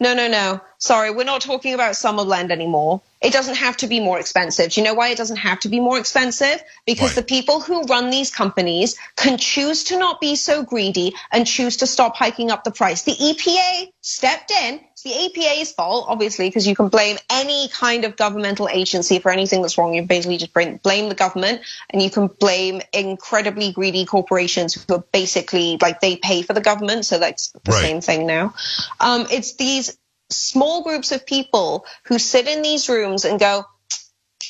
no, 0.00 0.14
no, 0.14 0.28
no. 0.28 0.60
Sorry, 0.80 1.10
we're 1.10 1.24
not 1.24 1.40
talking 1.40 1.74
about 1.74 1.96
summer 1.96 2.24
blend 2.24 2.52
anymore. 2.52 3.02
It 3.20 3.32
doesn't 3.32 3.56
have 3.56 3.76
to 3.78 3.88
be 3.88 3.98
more 3.98 4.20
expensive. 4.20 4.70
Do 4.70 4.80
you 4.80 4.84
know 4.86 4.94
why 4.94 5.08
it 5.08 5.18
doesn't 5.18 5.38
have 5.38 5.58
to 5.60 5.68
be 5.68 5.80
more 5.80 5.98
expensive? 5.98 6.62
Because 6.86 7.10
Why? 7.10 7.22
the 7.22 7.22
people 7.24 7.60
who 7.60 7.82
run 7.82 8.10
these 8.10 8.30
companies 8.30 8.96
can 9.16 9.38
choose 9.38 9.82
to 9.84 9.98
not 9.98 10.20
be 10.20 10.36
so 10.36 10.62
greedy 10.62 11.16
and 11.32 11.44
choose 11.44 11.78
to 11.78 11.86
stop 11.88 12.14
hiking 12.14 12.52
up 12.52 12.62
the 12.62 12.70
price. 12.70 13.02
The 13.02 13.16
EPA 13.16 13.90
stepped 14.02 14.52
in. 14.52 14.80
It's 14.92 15.02
the 15.02 15.10
EPA's 15.10 15.72
fault, 15.72 16.06
obviously, 16.08 16.48
because 16.48 16.64
you 16.64 16.76
can 16.76 16.88
blame 16.90 17.16
any 17.28 17.68
kind 17.70 18.04
of 18.04 18.16
governmental 18.16 18.68
agency 18.68 19.18
for 19.18 19.32
anything 19.32 19.62
that's 19.62 19.78
wrong. 19.78 19.94
You 19.94 20.04
basically 20.04 20.36
just 20.36 20.54
blame 20.54 20.78
blame 20.84 21.08
the 21.08 21.16
government 21.16 21.62
and 21.90 22.00
you 22.00 22.10
can 22.10 22.28
blame 22.28 22.82
incredibly 22.92 23.72
greedy 23.72 24.04
corporations 24.04 24.74
who 24.74 24.94
are 24.94 25.04
basically 25.12 25.76
like 25.82 26.00
they 26.00 26.14
pay 26.16 26.42
for 26.42 26.52
the 26.52 26.60
government. 26.60 27.04
So 27.04 27.18
that's 27.18 27.48
the 27.50 27.72
Right. 27.72 27.80
same 27.82 28.00
thing 28.00 28.26
now. 28.28 28.54
Um, 29.00 29.26
it's 29.30 29.54
these 29.54 29.96
small 30.30 30.82
groups 30.82 31.12
of 31.12 31.26
people 31.26 31.86
who 32.04 32.18
sit 32.18 32.48
in 32.48 32.62
these 32.62 32.88
rooms 32.88 33.24
and 33.24 33.40
go, 33.40 33.64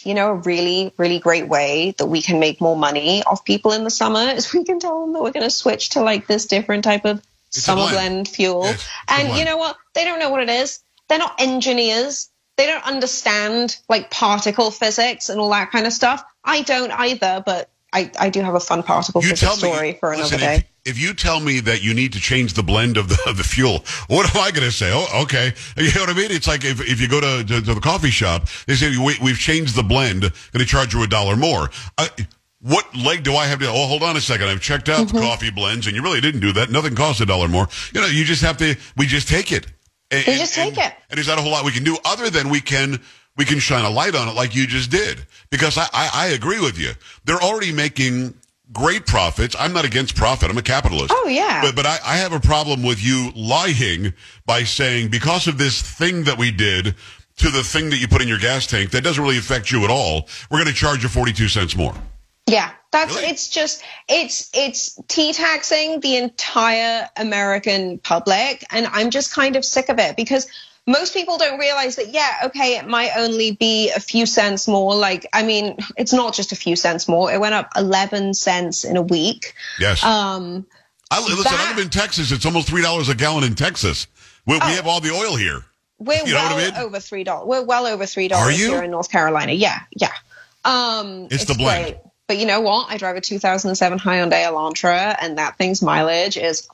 you 0.04 0.14
know, 0.14 0.30
a 0.30 0.34
really, 0.34 0.92
really 0.96 1.18
great 1.18 1.48
way 1.48 1.94
that 1.98 2.06
we 2.06 2.22
can 2.22 2.38
make 2.38 2.60
more 2.60 2.76
money 2.76 3.22
off 3.24 3.44
people 3.44 3.72
in 3.72 3.84
the 3.84 3.90
summer 3.90 4.20
is 4.20 4.52
we 4.52 4.64
can 4.64 4.78
tell 4.80 5.02
them 5.02 5.12
that 5.12 5.22
we're 5.22 5.32
going 5.32 5.46
to 5.46 5.50
switch 5.50 5.90
to 5.90 6.00
like 6.00 6.26
this 6.26 6.46
different 6.46 6.84
type 6.84 7.04
of 7.04 7.18
a 7.18 7.22
summer 7.50 7.88
blend. 7.88 8.28
fuel. 8.28 8.72
And 9.08 9.36
you 9.36 9.44
know 9.44 9.56
what? 9.56 9.76
They 9.94 10.04
don't 10.04 10.18
know 10.18 10.30
what 10.30 10.42
it 10.42 10.50
is. 10.50 10.80
They're 11.08 11.18
not 11.18 11.40
engineers. 11.40 12.30
They 12.56 12.66
don't 12.66 12.84
understand 12.84 13.76
like 13.88 14.10
particle 14.10 14.70
physics 14.70 15.28
and 15.28 15.40
all 15.40 15.50
that 15.50 15.70
kind 15.70 15.86
of 15.86 15.92
stuff. 15.92 16.24
I 16.44 16.62
don't 16.62 16.92
either, 16.92 17.42
but 17.44 17.70
I, 17.92 18.10
I 18.18 18.28
do 18.28 18.40
have 18.42 18.54
a 18.54 18.60
fun 18.60 18.82
particle 18.82 19.22
You 19.22 19.30
physics 19.30 19.40
tell 19.40 19.56
me. 19.56 19.72
story 19.74 19.92
for 19.94 20.10
another 20.12 20.24
listen, 20.24 20.40
day. 20.40 20.54
If, 20.84 20.96
if 20.96 20.98
you 21.02 21.14
tell 21.14 21.40
me 21.40 21.60
that 21.60 21.82
you 21.82 21.94
need 21.94 22.12
to 22.12 22.20
change 22.20 22.52
the 22.54 22.62
blend 22.62 22.96
of 22.98 23.08
the 23.08 23.18
of 23.26 23.36
the 23.38 23.44
fuel, 23.44 23.84
what 24.08 24.28
am 24.34 24.40
I 24.42 24.50
going 24.50 24.66
to 24.66 24.72
say? 24.72 24.90
Oh, 24.92 25.22
okay. 25.24 25.52
You 25.76 25.92
know 25.94 26.02
what 26.02 26.10
I 26.10 26.14
mean? 26.14 26.30
It's 26.30 26.46
like 26.46 26.64
if, 26.64 26.80
if 26.80 27.00
you 27.00 27.08
go 27.08 27.20
to, 27.20 27.44
to, 27.46 27.60
to 27.62 27.74
the 27.74 27.80
coffee 27.80 28.10
shop, 28.10 28.48
they 28.66 28.74
say 28.74 28.90
we, 28.98 29.16
we've 29.22 29.38
changed 29.38 29.74
the 29.74 29.82
blend, 29.82 30.20
going 30.22 30.32
to 30.58 30.64
charge 30.66 30.92
you 30.94 31.02
a 31.02 31.06
dollar 31.06 31.34
more. 31.36 31.70
I, 31.96 32.08
what 32.60 32.84
leg 32.96 33.22
do 33.22 33.36
I 33.36 33.46
have 33.46 33.60
to? 33.60 33.68
Oh, 33.68 33.86
hold 33.86 34.02
on 34.02 34.16
a 34.16 34.20
second. 34.20 34.48
I've 34.48 34.60
checked 34.60 34.88
out 34.88 35.06
Mm-hmm. 35.06 35.16
the 35.16 35.22
coffee 35.22 35.50
blends, 35.50 35.86
and 35.86 35.94
you 35.94 36.02
really 36.02 36.20
didn't 36.20 36.40
do 36.40 36.52
that. 36.54 36.70
Nothing 36.70 36.94
costs 36.96 37.20
a 37.20 37.26
dollar 37.26 37.46
more. 37.48 37.68
You 37.94 38.00
know, 38.00 38.06
you 38.08 38.24
just 38.24 38.42
have 38.42 38.56
to. 38.58 38.74
We 38.96 39.06
just 39.06 39.28
take 39.28 39.52
it. 39.52 39.66
And, 40.10 40.26
We 40.26 40.34
just 40.36 40.58
and- 40.58 40.74
take 40.74 40.84
it. 40.86 40.92
And 41.10 41.16
there's 41.18 41.28
not 41.28 41.38
a 41.38 41.42
whole 41.42 41.52
lot 41.52 41.64
we 41.64 41.70
can 41.72 41.84
do 41.84 41.96
other 42.04 42.28
than 42.30 42.48
we 42.48 42.60
can 42.60 43.00
we 43.38 43.44
can 43.46 43.58
shine 43.60 43.84
a 43.84 43.90
light 43.90 44.14
on 44.14 44.28
it 44.28 44.34
like 44.34 44.54
you 44.54 44.66
just 44.66 44.90
did. 44.90 45.24
Because 45.48 45.78
I, 45.78 45.86
I, 45.92 46.10
I 46.12 46.26
agree 46.28 46.60
with 46.60 46.78
you. 46.78 46.90
They're 47.24 47.40
already 47.40 47.72
making 47.72 48.34
great 48.72 49.06
profits. 49.06 49.56
I'm 49.58 49.72
not 49.72 49.86
against 49.86 50.14
profit. 50.14 50.50
I'm 50.50 50.58
a 50.58 50.62
capitalist. 50.62 51.14
Oh, 51.16 51.28
yeah. 51.28 51.62
But 51.62 51.74
but 51.74 51.86
I, 51.86 51.98
I 52.04 52.16
have 52.16 52.32
a 52.34 52.40
problem 52.40 52.82
with 52.82 53.02
you 53.02 53.30
lying 53.34 54.12
by 54.44 54.64
saying 54.64 55.08
because 55.08 55.46
of 55.46 55.56
this 55.56 55.80
thing 55.80 56.24
that 56.24 56.36
we 56.36 56.50
did 56.50 56.94
to 57.38 57.50
the 57.50 57.62
thing 57.62 57.88
that 57.90 57.96
you 57.96 58.08
put 58.08 58.20
in 58.20 58.28
your 58.28 58.38
gas 58.38 58.66
tank 58.66 58.90
that 58.90 59.02
doesn't 59.04 59.22
really 59.22 59.38
affect 59.38 59.70
you 59.70 59.84
at 59.84 59.90
all, 59.90 60.28
we're 60.50 60.58
going 60.58 60.68
to 60.68 60.74
charge 60.74 61.02
you 61.04 61.08
42 61.08 61.48
cents 61.48 61.76
more. 61.76 61.94
Yeah, 62.46 62.70
that's 62.90 63.14
Really? 63.14 63.28
it's 63.28 63.48
just 63.48 63.82
it's 64.08 64.50
it's 64.54 64.98
tea 65.06 65.32
taxing 65.32 66.00
the 66.00 66.16
entire 66.16 67.08
American 67.16 67.98
public, 67.98 68.64
and 68.70 68.86
I'm 68.86 69.10
just 69.10 69.32
kind 69.34 69.54
of 69.56 69.64
sick 69.64 69.88
of 69.88 69.98
it 69.98 70.16
because 70.16 70.46
most 70.88 71.12
people 71.14 71.38
don't 71.38 71.58
realize 71.60 71.94
that. 71.96 72.08
Yeah, 72.08 72.28
okay, 72.46 72.76
it 72.78 72.86
might 72.88 73.10
only 73.16 73.52
be 73.52 73.90
a 73.90 74.00
few 74.00 74.26
cents 74.26 74.66
more. 74.66 74.94
Like, 74.96 75.26
I 75.32 75.42
mean, 75.44 75.76
it's 75.96 76.12
not 76.12 76.34
just 76.34 76.50
a 76.50 76.56
few 76.56 76.74
cents 76.74 77.06
more. 77.06 77.30
It 77.32 77.38
went 77.40 77.54
up 77.54 77.70
11 77.76 78.34
cents 78.34 78.82
in 78.84 78.96
a 78.96 79.02
week. 79.02 79.54
Yes. 79.78 80.02
Um, 80.02 80.66
I, 81.10 81.20
listen, 81.20 81.44
that- 81.44 81.66
I 81.68 81.76
live 81.76 81.84
in 81.84 81.90
Texas. 81.90 82.32
It's 82.32 82.44
almost 82.46 82.68
$3 82.68 83.08
a 83.10 83.14
gallon 83.14 83.44
in 83.44 83.54
Texas. 83.54 84.06
We, 84.46 84.54
we 84.54 84.60
Oh. 84.62 84.66
have 84.66 84.86
all 84.86 85.00
the 85.00 85.10
oil 85.12 85.36
here. 85.36 85.62
we're 85.98 86.24
You 86.26 86.32
know 86.34 86.42
what 86.42 86.56
well 86.56 86.58
I 86.58 86.70
mean? 86.70 86.74
over 86.86 87.00
three 87.00 87.22
dollars. 87.24 87.46
We're 87.46 87.64
well 87.64 87.86
over 87.86 88.06
3 88.06 88.26
Are 88.26 88.28
dollars 88.30 88.58
you? 88.60 88.70
here 88.70 88.82
in 88.82 88.90
North 88.90 89.10
Carolina. 89.10 89.52
Yeah, 89.52 89.80
yeah. 89.94 90.12
Um, 90.64 91.28
It's 91.30 91.44
the 91.44 91.54
blend. 91.54 91.84
great. 91.84 91.96
But 92.28 92.36
you 92.38 92.46
know 92.46 92.60
what? 92.60 92.90
I 92.90 92.96
drive 92.98 93.16
a 93.16 93.20
2007 93.20 93.98
Hyundai 93.98 94.44
Elantra, 94.44 95.16
and 95.20 95.38
that 95.38 95.56
thing's 95.58 95.80
mileage 95.82 96.36
is 96.36 96.68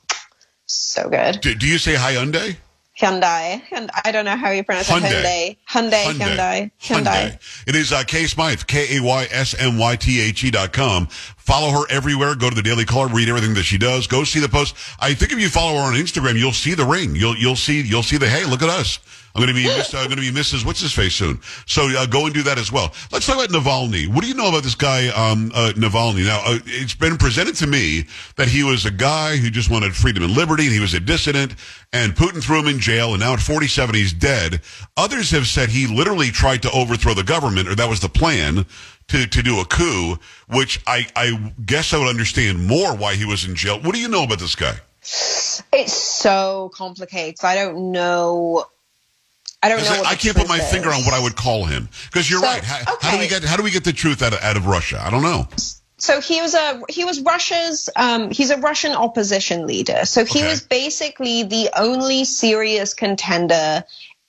so 0.65 1.07
good. 1.09 1.39
Do, 1.41 1.55
do 1.55 1.65
you 1.67 1.77
say 1.77 1.95
Hyundai? 1.95 2.57
Hyundai. 2.99 3.61
And 3.71 3.89
I 4.03 4.11
don't 4.11 4.25
know 4.25 4.35
how 4.35 4.51
you 4.51 4.63
pronounce 4.63 4.89
it. 4.89 4.93
Hyundai. 4.93 5.57
Hyundai. 5.69 6.05
Hyundai, 6.05 6.71
Hyundai, 6.79 7.05
Hyundai. 7.05 7.67
It 7.67 7.75
is 7.75 7.91
uh, 7.91 8.03
Kay 8.03 8.25
Smythe, 8.25 8.61
K 8.67 8.97
A 8.97 9.03
Y 9.03 9.27
S 9.31 9.55
M 9.59 9.77
Y 9.77 9.95
T 9.95 10.21
H 10.21 10.43
E 10.43 10.51
dot 10.51 10.73
com. 10.73 11.07
Follow 11.07 11.69
her 11.71 11.85
everywhere. 11.89 12.35
Go 12.35 12.49
to 12.49 12.55
the 12.55 12.61
Daily 12.61 12.85
Caller, 12.85 13.07
read 13.07 13.29
everything 13.29 13.53
that 13.55 13.63
she 13.63 13.77
does. 13.77 14.07
Go 14.07 14.23
see 14.23 14.39
the 14.39 14.49
post. 14.49 14.75
I 14.99 15.13
think 15.13 15.31
if 15.31 15.39
you 15.39 15.49
follow 15.49 15.77
her 15.77 15.83
on 15.83 15.93
Instagram, 15.93 16.37
you'll 16.37 16.51
see 16.51 16.73
the 16.73 16.85
ring. 16.85 17.15
You'll 17.15 17.35
you'll 17.35 17.55
see 17.55 17.81
you'll 17.81 18.03
see 18.03 18.17
the 18.17 18.27
hey, 18.27 18.45
look 18.45 18.61
at 18.61 18.69
us. 18.69 18.99
I'm 19.35 19.41
going 19.43 19.53
to 19.53 19.61
be 19.61 19.67
Miss, 19.77 19.93
uh, 19.93 20.05
going 20.05 20.15
to 20.17 20.21
be 20.21 20.31
Mrs. 20.31 20.65
What's 20.65 20.79
his 20.79 20.93
face 20.93 21.13
soon. 21.13 21.39
So 21.65 21.89
uh, 21.89 22.05
go 22.05 22.25
and 22.25 22.33
do 22.33 22.41
that 22.43 22.57
as 22.57 22.71
well. 22.71 22.93
Let's 23.11 23.27
talk 23.27 23.35
about 23.35 23.49
Navalny. 23.49 24.07
What 24.07 24.21
do 24.21 24.27
you 24.27 24.33
know 24.33 24.47
about 24.47 24.63
this 24.63 24.75
guy 24.75 25.07
um, 25.09 25.51
uh, 25.53 25.73
Navalny? 25.75 26.25
Now 26.25 26.41
uh, 26.45 26.59
it's 26.65 26.95
been 26.95 27.17
presented 27.17 27.55
to 27.55 27.67
me 27.67 28.05
that 28.37 28.47
he 28.47 28.63
was 28.63 28.85
a 28.85 28.91
guy 28.91 29.35
who 29.35 29.49
just 29.49 29.69
wanted 29.69 29.95
freedom 29.95 30.23
and 30.23 30.33
liberty, 30.33 30.63
and 30.63 30.73
he 30.73 30.79
was 30.79 30.93
a 30.93 30.99
dissident, 30.99 31.55
and 31.91 32.15
Putin 32.15 32.41
threw 32.41 32.59
him 32.59 32.67
in 32.67 32.79
jail, 32.79 33.11
and 33.11 33.19
now 33.19 33.33
at 33.33 33.39
47 33.39 33.93
he's 33.93 34.13
dead. 34.13 34.61
Others 34.95 35.31
have 35.31 35.47
said 35.55 35.69
he 35.69 35.87
literally 35.87 36.31
tried 36.31 36.61
to 36.63 36.71
overthrow 36.71 37.13
the 37.13 37.23
government, 37.23 37.67
or 37.67 37.75
that 37.75 37.89
was 37.89 38.01
the 38.01 38.09
plan 38.09 38.65
to, 39.07 39.25
to 39.25 39.41
do 39.41 39.59
a 39.61 39.65
coup, 39.65 40.19
which 40.49 40.81
I, 40.85 41.07
I 41.15 41.51
guess 41.65 41.93
I 41.93 41.97
would 41.97 42.09
understand 42.09 42.67
more 42.67 42.95
why 42.95 43.15
he 43.15 43.25
was 43.25 43.45
in 43.45 43.55
jail. 43.55 43.79
What 43.79 43.95
do 43.95 44.01
you 44.01 44.09
know 44.09 44.23
about 44.23 44.39
this 44.39 44.55
guy? 44.55 44.75
It's 45.01 45.93
so 45.93 46.71
complicated. 46.73 47.43
I 47.43 47.55
don't 47.55 47.91
know 47.91 48.65
I 49.65 49.69
don't 49.69 49.83
know. 49.83 50.03
I, 50.05 50.11
I 50.11 50.15
can't 50.15 50.37
put 50.37 50.47
my 50.47 50.59
is. 50.59 50.71
finger 50.71 50.89
on 50.89 51.03
what 51.05 51.15
I 51.15 51.19
would 51.19 51.35
call 51.35 51.65
him 51.65 51.89
because 52.11 52.29
you're 52.29 52.39
so, 52.39 52.45
right. 52.45 52.63
How, 52.63 52.93
okay. 52.93 53.07
how, 53.07 53.15
do 53.15 53.19
we 53.19 53.27
get 53.27 53.43
how 53.43 53.57
do 53.57 53.63
we 53.63 53.71
get 53.71 53.83
the 53.83 53.93
truth 53.93 54.21
out 54.21 54.33
of, 54.33 54.39
out 54.43 54.57
of 54.57 54.67
Russia? 54.67 55.01
I 55.03 55.09
don't 55.09 55.23
know. 55.23 55.47
So 55.97 56.21
he 56.21 56.39
was 56.39 56.53
a 56.53 56.81
he 56.87 57.03
was 57.03 57.19
Russia's 57.21 57.89
um, 57.95 58.29
he's 58.29 58.51
a 58.51 58.57
Russian 58.57 58.91
opposition 58.91 59.65
leader. 59.65 60.05
So 60.05 60.23
he 60.23 60.39
okay. 60.39 60.49
was 60.49 60.61
basically 60.61 61.43
the 61.43 61.69
only 61.75 62.25
serious 62.25 62.93
contender 62.93 63.83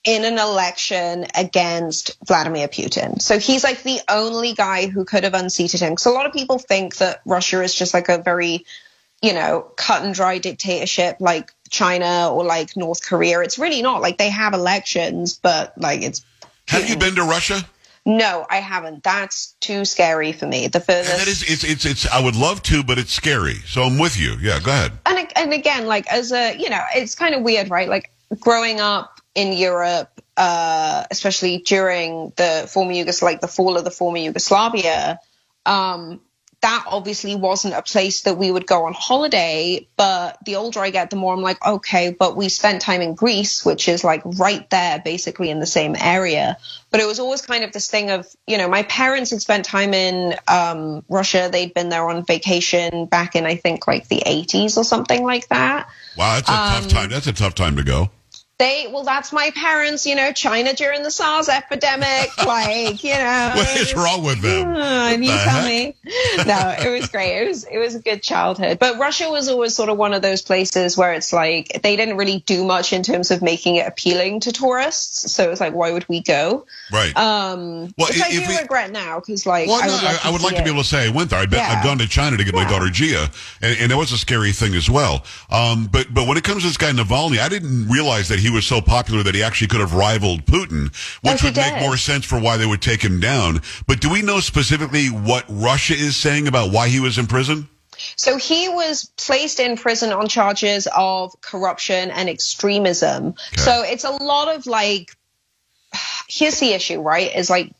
in 0.07 0.25
an 0.25 0.39
election 0.39 1.27
against 1.35 2.17
Vladimir 2.25 2.69
Putin. 2.69 3.21
So 3.21 3.41
he's 3.41 3.65
like 3.65 3.83
the 3.83 3.99
only 4.09 4.53
guy 4.53 4.87
who 4.87 5.05
could 5.05 5.25
have 5.25 5.35
unseated 5.35 5.81
him. 5.81 5.93
Because 5.93 6.07
a 6.07 6.11
lot 6.11 6.27
of 6.27 6.33
people 6.33 6.59
think 6.59 6.97
that 6.99 7.21
Russia 7.27 7.61
is 7.63 7.75
just 7.75 7.93
like 7.93 8.09
a 8.09 8.19
very, 8.19 8.65
you 9.21 9.35
know, 9.35 9.67
cut 9.77 10.05
and 10.05 10.15
dry 10.15 10.39
dictatorship, 10.39 11.17
like 11.19 11.53
China 11.69 12.31
or 12.33 12.45
like 12.45 12.77
North 12.77 13.05
Korea. 13.05 13.41
It's 13.41 13.59
really 13.59 13.83
not 13.83 14.01
like 14.01 14.17
they 14.17 14.31
have 14.31 14.55
elections, 14.55 15.41
but 15.43 15.77
like 15.77 16.03
it's. 16.03 16.25
Have 16.69 16.89
you 16.89 16.97
been 16.97 17.17
to 17.17 17.25
Russia? 17.25 17.61
No, 18.05 18.47
I 18.49 18.59
haven't. 18.59 19.03
That's 19.03 19.57
too 19.59 19.85
scary 19.85 20.31
for 20.31 20.47
me. 20.47 20.69
The 20.69 20.79
furthest. 20.79 21.11
And 21.11 21.21
that 21.21 21.27
is, 21.27 21.43
it's, 21.43 21.65
it's, 21.65 21.85
it's, 21.85 22.07
I 22.07 22.23
would 22.23 22.37
love 22.37 22.63
to, 22.65 22.85
but 22.85 22.99
it's 22.99 23.13
scary. 23.13 23.57
So 23.67 23.83
I'm 23.83 23.99
with 23.99 24.17
you. 24.17 24.37
Yeah, 24.41 24.61
go 24.61 24.71
ahead. 24.71 24.93
And, 25.05 25.33
and 25.35 25.53
again, 25.53 25.87
like 25.87 26.07
as 26.07 26.31
a, 26.31 26.57
you 26.57 26.71
know, 26.71 26.81
it's 26.95 27.17
kind 27.17 27.35
of 27.35 27.43
weird, 27.43 27.69
right? 27.69 27.89
Like 27.89 28.13
growing 28.39 28.79
up 28.79 29.21
in 29.37 29.52
Europe, 29.52 30.11
uh, 30.37 31.05
especially 31.11 31.59
during 31.59 32.33
the 32.37 32.66
former 32.69 32.93
Yugoslavia, 32.93 33.35
like 33.35 33.40
the 33.43 33.49
fall 33.49 33.76
of 33.76 33.85
the 33.85 33.90
former 33.90 34.16
Yugoslavia, 34.16 35.21
um, 35.66 36.21
that 36.62 36.85
obviously 36.88 37.35
wasn't 37.35 37.75
a 37.75 37.83
place 37.83 38.23
that 38.23 38.38
we 38.38 38.50
would 38.50 38.66
go 38.66 38.87
on 38.87 38.95
holiday. 38.95 39.87
But 39.99 40.38
the 40.47 40.57
older 40.57 40.81
I 40.81 40.88
get, 40.88 41.11
the 41.11 41.16
more 41.16 41.35
I'm 41.35 41.43
like, 41.43 41.64
okay, 41.64 42.16
but 42.19 42.35
we 42.35 42.49
spent 42.49 42.81
time 42.81 43.02
in 43.02 43.14
Greece, 43.14 43.62
which 43.62 43.88
is 43.88 44.02
like 44.02 44.23
right 44.25 44.69
there, 44.71 45.02
basically 45.05 45.50
in 45.50 45.61
the 45.61 45.66
same 45.66 45.95
area. 45.95 46.57
But 46.90 47.00
it 47.00 47.07
was 47.07 47.21
always 47.21 47.43
kind 47.43 47.62
of 47.62 47.73
this 47.73 47.90
thing 47.90 48.11
of, 48.11 48.26
you 48.47 48.57
know, 48.57 48.69
my 48.69 48.85
parents 48.85 49.33
had 49.33 49.43
spent 49.43 49.66
time 49.66 49.93
in 49.93 50.35
um, 50.49 51.05
Russia. 51.11 51.50
They'd 51.52 51.75
been 51.75 51.90
there 51.90 52.09
on 52.09 52.25
vacation 52.25 53.05
back 53.05 53.37
in, 53.37 53.45
I 53.45 53.57
think, 53.57 53.87
like 53.87 54.09
the 54.09 54.23
80s 54.26 54.78
or 54.78 54.85
something 54.85 55.23
like 55.23 55.49
that. 55.49 55.90
Wow, 56.16 56.37
that's 56.37 56.49
a 56.49 56.52
um, 56.52 56.83
tough 56.83 56.88
time. 56.88 57.11
That's 57.11 57.26
a 57.26 57.35
tough 57.35 57.55
time 57.55 57.76
to 57.76 57.85
go 57.85 58.11
they 58.59 58.89
well 58.91 59.05
that's 59.05 59.33
my 59.33 59.51
parents 59.51 60.07
you 60.07 60.15
know 60.15 60.33
china 60.33 60.73
during 60.73 61.03
the 61.03 61.11
sars 61.11 61.49
epidemic 61.49 62.31
like 62.47 63.05
you 63.05 63.13
know. 63.13 63.53
What 63.55 63.77
is 63.77 63.95
wrong 63.95 64.23
with 64.25 64.41
them? 64.41 64.75
Uh, 64.75 65.11
you 65.11 65.29
tell 65.29 65.39
heck? 65.39 65.69
me. 65.69 65.95
No 66.47 66.75
it 66.79 66.99
was 66.99 67.09
great. 67.09 67.43
It 67.43 67.49
was 67.49 67.65
it 67.65 67.79
was 67.79 67.95
a 67.95 68.01
good 68.01 68.23
childhood. 68.23 68.79
But 68.79 68.99
russia 68.99 69.29
was 69.31 69.49
always 69.49 69.75
sort 69.75 69.89
of 69.89 69.97
one 69.97 70.15
of 70.15 70.23
those 70.23 70.43
places 70.43 70.97
where 70.97 71.13
it's 71.13 71.33
like 71.33 71.81
they 71.83 71.97
didn't 71.97 72.17
really 72.17 72.41
do 72.41 72.65
much 72.65 72.93
in 72.93 73.03
terms 73.03 73.31
of 73.31 73.43
making 73.43 73.77
it 73.77 73.87
appealing 73.87 74.41
to 74.41 74.53
tourists. 74.53 75.33
So 75.33 75.51
it's 75.51 75.61
like 75.61 75.75
why 75.75 75.93
would 75.93 76.09
we 76.09 76.23
go? 76.23 76.67
Right. 76.93 77.17
Um 77.17 77.93
well, 77.99 78.09
which 78.09 78.21
i 78.23 78.31
do 78.31 78.43
we, 78.49 78.59
regret 78.59 78.91
now 78.91 79.21
because 79.21 79.47
like 79.47 79.69
well, 79.69 79.83
i 79.83 79.87
would, 79.87 80.03
no, 80.03 80.09
like, 80.09 80.25
I, 80.25 80.29
I 80.29 80.33
would 80.33 80.43
like 80.43 80.57
to 80.57 80.63
be 80.63 80.71
able 80.71 80.83
to 80.83 80.89
say 80.89 81.07
i 81.07 81.11
went 81.11 81.31
there. 81.31 81.41
I 81.41 81.47
bet 81.47 81.59
yeah. 81.59 81.77
i've 81.77 81.85
gone 81.85 81.99
to 81.99 82.09
china 82.09 82.37
to 82.37 82.45
get 82.45 82.55
yeah. 82.55 82.65
my 82.65 82.71
daughter 82.71 82.91
gia 82.91 83.31
and, 83.61 83.79
and 83.81 83.93
it 83.93 83.97
was 83.97 84.13
a 84.13 84.19
scary 84.19 84.53
thing 84.53 84.75
as 84.75 84.89
well. 84.89 85.25
Um 85.51 85.89
but 85.91 86.13
but 86.13 86.27
when 86.29 86.37
it 86.37 86.45
comes 86.45 86.63
to 86.63 86.69
this 86.69 86.77
guy 86.77 86.93
navalny 86.93 87.39
i 87.39 87.49
didn't 87.49 87.89
realize 87.89 88.29
that 88.29 88.39
he 88.39 88.46
he 88.47 88.50
was 88.53 88.65
so 88.65 88.81
popular 88.81 89.25
that 89.25 89.35
he 89.35 89.43
actually 89.43 89.67
could 89.67 89.81
have 89.81 89.93
rivaled 89.93 90.47
Putin, 90.47 90.95
which 91.23 91.43
would 91.43 91.57
make 91.57 91.81
more 91.81 91.97
sense 91.97 92.25
for 92.25 92.38
why 92.38 92.57
they 92.57 92.65
would 92.65 92.81
take 92.81 93.03
him 93.03 93.19
down. 93.19 93.61
But 93.88 94.00
do 94.00 94.09
we 94.09 94.23
know 94.23 94.38
specifically 94.38 95.09
what 95.09 95.45
Russia 95.49 95.95
is 95.95 96.17
saying 96.17 96.47
about 96.47 96.71
why 96.71 96.88
he 96.88 97.00
was 97.00 97.19
in 97.19 97.26
prison? 97.26 97.69
So 98.15 98.37
he 98.37 98.69
was 98.69 99.11
placed 99.17 99.59
in 99.59 99.76
prison 99.76 100.12
on 100.12 100.29
charges 100.29 100.87
of 100.95 101.41
corruption 101.41 102.12
and 102.12 102.29
extremism. 102.29 103.29
Okay. 103.29 103.57
So 103.57 103.83
it's 103.83 104.05
a 104.05 104.11
lot 104.11 104.55
of 104.55 104.67
like, 104.67 105.11
here's 106.29 106.61
the 106.61 106.73
issue, 106.73 107.00
right? 107.00 107.35
Is 107.35 107.50
like, 107.50 107.73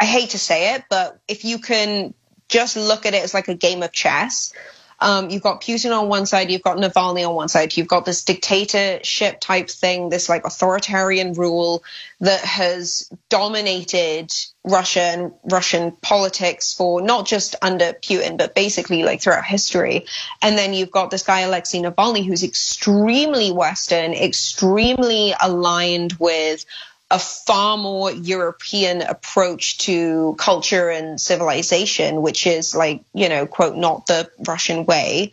I 0.00 0.06
hate 0.06 0.30
to 0.30 0.38
say 0.38 0.74
it, 0.74 0.84
but 0.88 1.20
if 1.28 1.44
you 1.44 1.58
can 1.58 2.14
just 2.48 2.76
look 2.76 3.04
at 3.04 3.12
it 3.12 3.22
as 3.22 3.34
like 3.34 3.48
a 3.48 3.54
game 3.54 3.82
of 3.82 3.92
chess, 3.92 4.54
um, 5.00 5.30
you've 5.30 5.42
got 5.42 5.60
Putin 5.60 5.98
on 5.98 6.08
one 6.08 6.26
side, 6.26 6.50
you've 6.50 6.62
got 6.62 6.76
Navalny 6.76 7.28
on 7.28 7.34
one 7.34 7.48
side, 7.48 7.76
you've 7.76 7.88
got 7.88 8.04
this 8.04 8.24
dictatorship 8.24 9.40
type 9.40 9.68
thing, 9.68 10.08
this 10.08 10.28
like 10.28 10.44
authoritarian 10.44 11.32
rule 11.34 11.82
that 12.20 12.40
has 12.40 13.10
dominated 13.28 14.32
Russia 14.64 15.02
and 15.02 15.32
Russian 15.44 15.92
politics 15.92 16.72
for 16.72 17.02
not 17.02 17.26
just 17.26 17.54
under 17.60 17.92
Putin, 17.92 18.38
but 18.38 18.54
basically 18.54 19.02
like 19.02 19.20
throughout 19.20 19.44
history. 19.44 20.06
And 20.40 20.56
then 20.56 20.72
you've 20.72 20.90
got 20.90 21.10
this 21.10 21.22
guy, 21.22 21.40
Alexei 21.40 21.80
Navalny, 21.80 22.24
who's 22.24 22.42
extremely 22.42 23.52
Western, 23.52 24.14
extremely 24.14 25.34
aligned 25.40 26.14
with 26.14 26.64
a 27.10 27.18
far 27.18 27.76
more 27.76 28.10
European 28.10 29.02
approach 29.02 29.78
to 29.78 30.34
culture 30.38 30.88
and 30.88 31.20
civilization, 31.20 32.22
which 32.22 32.46
is 32.46 32.74
like, 32.74 33.04
you 33.12 33.28
know, 33.28 33.46
quote, 33.46 33.76
not 33.76 34.06
the 34.06 34.30
Russian 34.46 34.86
way. 34.86 35.32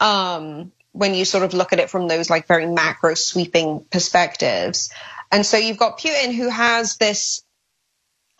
Um, 0.00 0.72
when 0.92 1.14
you 1.14 1.24
sort 1.24 1.44
of 1.44 1.54
look 1.54 1.72
at 1.72 1.78
it 1.78 1.90
from 1.90 2.08
those 2.08 2.30
like 2.30 2.46
very 2.46 2.66
macro 2.66 3.14
sweeping 3.14 3.84
perspectives. 3.90 4.90
And 5.30 5.46
so 5.46 5.56
you've 5.56 5.76
got 5.76 5.98
Putin 5.98 6.34
who 6.34 6.48
has 6.48 6.96
this 6.96 7.44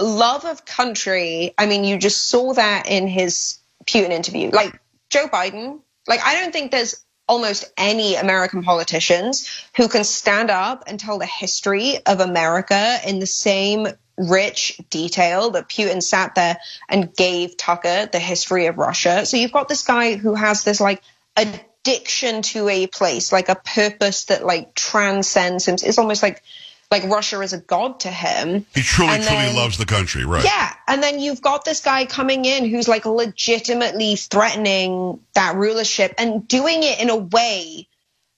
love 0.00 0.44
of 0.44 0.64
country. 0.64 1.54
I 1.56 1.66
mean, 1.66 1.84
you 1.84 1.98
just 1.98 2.26
saw 2.26 2.54
that 2.54 2.88
in 2.88 3.06
his 3.06 3.58
Putin 3.86 4.10
interview. 4.10 4.50
Like 4.50 4.80
Joe 5.10 5.28
Biden, 5.28 5.80
like 6.08 6.20
I 6.24 6.40
don't 6.40 6.52
think 6.52 6.70
there's 6.70 7.04
almost 7.30 7.64
any 7.76 8.16
American 8.16 8.64
politicians 8.64 9.48
who 9.76 9.86
can 9.86 10.02
stand 10.02 10.50
up 10.50 10.82
and 10.88 10.98
tell 10.98 11.20
the 11.20 11.26
history 11.26 12.04
of 12.04 12.18
America 12.18 12.98
in 13.06 13.20
the 13.20 13.26
same 13.26 13.86
rich 14.18 14.80
detail 14.90 15.52
that 15.52 15.68
Putin 15.68 16.02
sat 16.02 16.34
there 16.34 16.58
and 16.88 17.14
gave 17.14 17.56
Tucker 17.56 18.06
the 18.10 18.18
history 18.18 18.66
of 18.66 18.78
Russia. 18.78 19.24
So 19.24 19.36
you've 19.36 19.52
got 19.52 19.68
this 19.68 19.84
guy 19.84 20.16
who 20.16 20.34
has 20.34 20.64
this 20.64 20.80
like 20.80 21.02
addiction 21.36 22.42
to 22.42 22.68
a 22.68 22.88
place, 22.88 23.30
like 23.30 23.48
a 23.48 23.54
purpose 23.54 24.24
that 24.24 24.44
like 24.44 24.74
transcends 24.74 25.68
him. 25.68 25.74
It's 25.74 25.98
almost 25.98 26.24
like 26.24 26.42
like 26.90 27.04
Russia 27.04 27.40
is 27.40 27.52
a 27.52 27.58
god 27.58 28.00
to 28.00 28.10
him. 28.10 28.66
He 28.74 28.82
truly, 28.82 29.12
and 29.12 29.22
truly 29.22 29.42
then, 29.44 29.56
loves 29.56 29.78
the 29.78 29.86
country, 29.86 30.24
right? 30.24 30.44
Yeah. 30.44 30.74
And 30.88 31.02
then 31.02 31.20
you've 31.20 31.40
got 31.40 31.64
this 31.64 31.80
guy 31.80 32.04
coming 32.04 32.44
in 32.44 32.64
who's 32.64 32.88
like 32.88 33.06
legitimately 33.06 34.16
threatening 34.16 35.20
that 35.34 35.54
rulership 35.54 36.14
and 36.18 36.48
doing 36.48 36.82
it 36.82 37.00
in 37.00 37.08
a 37.08 37.16
way 37.16 37.86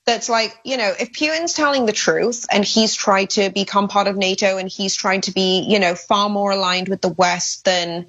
that's 0.05 0.29
like, 0.29 0.59
you 0.65 0.77
know, 0.77 0.93
if 0.99 1.13
Putin's 1.13 1.55
telling 1.55 1.87
the 1.87 1.93
truth 1.93 2.47
and 2.53 2.65
he's 2.65 2.95
tried 2.95 3.31
to 3.31 3.51
become 3.51 3.89
part 3.89 4.07
of 4.07 4.17
NATO 4.17 4.59
and 4.59 4.69
he's 4.69 4.95
trying 4.97 5.23
to 5.23 5.33
be, 5.33 5.61
you 5.61 5.79
know, 5.79 5.95
far 5.95 6.29
more 6.29 6.53
aligned 6.53 6.89
with 6.89 7.01
the 7.01 7.09
West 7.09 7.65
than 7.65 8.07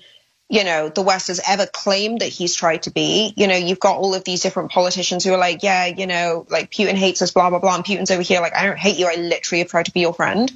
you 0.50 0.64
know, 0.64 0.90
the 0.90 1.02
West 1.02 1.28
has 1.28 1.42
ever 1.48 1.66
claimed 1.66 2.22
that 2.22 2.28
he's 2.28 2.56
tried 2.56 2.84
to 2.84 2.92
be. 2.92 3.34
You 3.36 3.48
know, 3.48 3.56
you've 3.56 3.80
got 3.80 3.98
all 3.98 4.14
of 4.14 4.24
these 4.24 4.42
different 4.42 4.72
politicians 4.72 5.24
who 5.24 5.34
are 5.34 5.38
like, 5.38 5.64
yeah, 5.64 5.86
you 5.88 6.06
know, 6.06 6.46
like 6.50 6.72
Putin 6.72 6.96
hates 6.96 7.22
us, 7.22 7.32
blah, 7.32 7.50
blah, 7.50 7.60
blah. 7.60 7.76
And 7.76 7.84
Putin's 7.84 8.12
over 8.12 8.22
here 8.22 8.42
like, 8.42 8.56
I 8.56 8.66
don't 8.66 8.78
hate 8.78 9.00
you. 9.00 9.08
I 9.08 9.16
literally 9.16 9.60
have 9.60 9.70
tried 9.70 9.86
to 9.86 9.94
be 9.94 10.02
your 10.02 10.14
friend. 10.14 10.52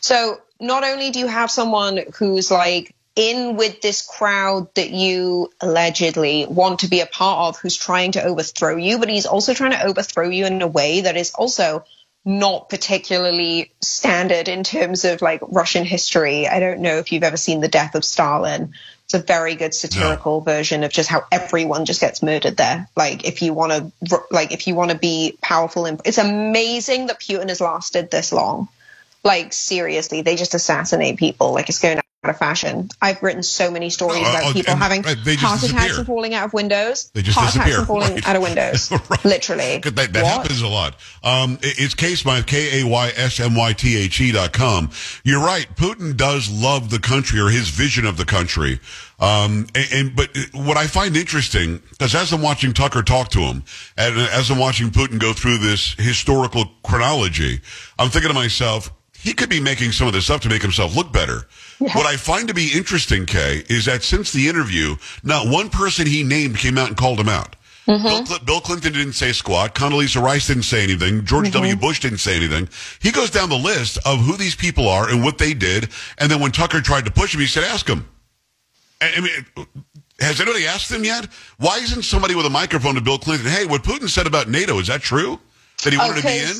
So 0.00 0.40
not 0.60 0.84
only 0.84 1.10
do 1.10 1.20
you 1.20 1.28
have 1.28 1.50
someone 1.50 2.00
who's 2.16 2.50
like 2.50 2.94
in 3.16 3.56
with 3.56 3.80
this 3.80 4.06
crowd 4.06 4.72
that 4.74 4.90
you 4.90 5.50
allegedly 5.60 6.46
want 6.48 6.80
to 6.80 6.88
be 6.88 7.00
a 7.00 7.06
part 7.06 7.48
of 7.48 7.60
who's 7.60 7.76
trying 7.76 8.12
to 8.12 8.22
overthrow 8.22 8.76
you, 8.76 8.98
but 8.98 9.08
he's 9.08 9.26
also 9.26 9.54
trying 9.54 9.72
to 9.72 9.82
overthrow 9.84 10.28
you 10.28 10.46
in 10.46 10.62
a 10.62 10.68
way 10.68 11.00
that 11.02 11.16
is 11.16 11.32
also 11.32 11.84
not 12.24 12.68
particularly 12.68 13.72
standard 13.80 14.48
in 14.48 14.62
terms 14.62 15.04
of 15.04 15.22
like 15.22 15.40
Russian 15.42 15.84
history. 15.84 16.46
I 16.46 16.60
don't 16.60 16.80
know 16.80 16.98
if 16.98 17.10
you've 17.10 17.24
ever 17.24 17.36
seen 17.36 17.60
The 17.60 17.68
Death 17.68 17.94
of 17.94 18.04
Stalin, 18.04 18.74
it's 19.08 19.14
a 19.14 19.20
very 19.20 19.54
good 19.54 19.72
satirical 19.72 20.42
version 20.42 20.84
of 20.84 20.92
just 20.92 21.08
how 21.08 21.24
everyone 21.32 21.86
just 21.86 21.98
gets 21.98 22.22
murdered 22.22 22.58
there. 22.58 22.90
Like 22.94 23.24
if 23.24 23.40
you 23.40 23.54
want 23.54 23.72
to, 23.72 24.20
like 24.30 24.52
if 24.52 24.66
you 24.66 24.74
want 24.74 24.90
to 24.90 24.98
be 24.98 25.38
powerful, 25.40 25.86
it's 25.86 26.18
amazing 26.18 27.06
that 27.06 27.18
Putin 27.18 27.48
has 27.48 27.58
lasted 27.58 28.10
this 28.10 28.32
long. 28.32 28.68
Like 29.24 29.54
seriously, 29.54 30.20
they 30.20 30.36
just 30.36 30.52
assassinate 30.52 31.16
people. 31.16 31.54
Like 31.54 31.70
it's 31.70 31.78
going 31.78 31.98
out 32.24 32.30
of 32.30 32.38
fashion. 32.38 32.88
I've 33.00 33.22
written 33.22 33.44
so 33.44 33.70
many 33.70 33.90
stories 33.90 34.22
Oh, 34.26 34.28
about 34.30 34.44
oh, 34.46 34.52
people 34.52 34.72
and- 34.72 34.82
having 34.82 35.02
right, 35.02 35.16
they 35.24 35.36
just 35.36 35.44
heart 35.44 35.62
attacks 35.62 35.98
and 35.98 36.06
falling 36.06 36.34
out 36.34 36.46
of 36.46 36.52
windows. 36.52 37.10
They 37.14 37.22
just 37.22 37.38
heart 37.38 37.54
attacks 37.54 37.66
disappear. 37.70 37.78
and 37.78 37.86
falling 37.86 38.14
right. 38.14 38.28
out 38.28 38.36
of 38.36 38.42
windows. 38.42 38.90
Right. 39.08 39.24
Literally. 39.24 39.78
That, 39.78 40.12
that 40.12 40.24
happens 40.26 40.60
a 40.60 40.66
lot. 40.68 40.96
Um, 41.22 41.58
it- 41.62 41.78
it's 41.78 41.94
K-Smythe, 41.94 42.46
K-A-Y-S-M-Y-T-H-E 42.46 44.32
dot 44.32 44.52
com. 44.52 44.90
You're 45.24 45.40
right. 45.44 45.66
Putin 45.76 46.16
does 46.16 46.50
love 46.50 46.90
the 46.90 46.98
country 46.98 47.38
or 47.40 47.48
his 47.50 47.68
vision 47.68 48.04
of 48.04 48.16
the 48.16 48.24
country. 48.24 48.80
Um, 49.20 49.66
and, 49.74 49.88
and 49.92 50.16
but 50.16 50.30
what 50.52 50.76
I 50.76 50.86
find 50.88 51.16
interesting, 51.16 51.80
because 51.90 52.14
as 52.16 52.32
I'm 52.32 52.42
watching 52.42 52.72
Tucker 52.74 53.02
talk 53.02 53.28
to 53.30 53.40
him, 53.40 53.62
and 53.96 54.18
as 54.18 54.50
I'm 54.50 54.58
watching 54.58 54.90
Putin 54.90 55.18
go 55.20 55.32
through 55.32 55.58
this 55.58 55.94
historical 55.98 56.66
chronology, 56.84 57.60
I'm 57.98 58.08
thinking 58.10 58.28
to 58.30 58.34
myself, 58.34 58.92
he 59.16 59.32
could 59.34 59.48
be 59.48 59.60
making 59.60 59.92
some 59.92 60.06
of 60.08 60.12
this 60.12 60.30
up 60.30 60.40
to 60.42 60.48
make 60.48 60.62
himself 60.62 60.94
look 60.96 61.12
better. 61.12 61.46
What 61.78 62.06
I 62.06 62.16
find 62.16 62.48
to 62.48 62.54
be 62.54 62.72
interesting, 62.74 63.24
Kay, 63.24 63.64
is 63.68 63.84
that 63.84 64.02
since 64.02 64.32
the 64.32 64.48
interview, 64.48 64.96
not 65.22 65.46
one 65.46 65.70
person 65.70 66.06
he 66.06 66.24
named 66.24 66.58
came 66.58 66.76
out 66.76 66.88
and 66.88 66.96
called 66.96 67.20
him 67.20 67.28
out. 67.28 67.54
Mm-hmm. 67.86 68.02
Bill, 68.02 68.26
Cl- 68.26 68.40
Bill 68.40 68.60
Clinton 68.60 68.92
didn't 68.92 69.14
say 69.14 69.32
squat. 69.32 69.74
Condoleezza 69.74 70.20
Rice 70.20 70.48
didn't 70.48 70.64
say 70.64 70.82
anything. 70.82 71.24
George 71.24 71.46
mm-hmm. 71.46 71.54
W. 71.54 71.76
Bush 71.76 72.00
didn't 72.00 72.18
say 72.18 72.36
anything. 72.36 72.68
He 73.00 73.10
goes 73.10 73.30
down 73.30 73.48
the 73.48 73.56
list 73.56 73.96
of 74.04 74.18
who 74.18 74.36
these 74.36 74.54
people 74.54 74.88
are 74.88 75.08
and 75.08 75.24
what 75.24 75.38
they 75.38 75.54
did. 75.54 75.88
And 76.18 76.30
then 76.30 76.40
when 76.40 76.52
Tucker 76.52 76.80
tried 76.80 77.06
to 77.06 77.10
push 77.10 77.34
him, 77.34 77.40
he 77.40 77.46
said, 77.46 77.64
ask 77.64 77.88
him. 77.88 78.06
I 79.00 79.12
I 79.16 79.20
mean, 79.20 79.66
has 80.20 80.40
anybody 80.40 80.66
asked 80.66 80.90
him 80.90 81.04
yet? 81.04 81.28
Why 81.58 81.78
isn't 81.78 82.02
somebody 82.02 82.34
with 82.34 82.44
a 82.44 82.50
microphone 82.50 82.96
to 82.96 83.00
Bill 83.00 83.18
Clinton? 83.18 83.48
Hey, 83.48 83.64
what 83.64 83.84
Putin 83.84 84.08
said 84.08 84.26
about 84.26 84.48
NATO, 84.48 84.78
is 84.78 84.88
that 84.88 85.00
true? 85.00 85.38
That 85.84 85.92
he 85.92 85.98
wanted 85.98 86.16
to 86.16 86.22
be 86.22 86.42
oh, 86.44 86.50
in? 86.50 86.56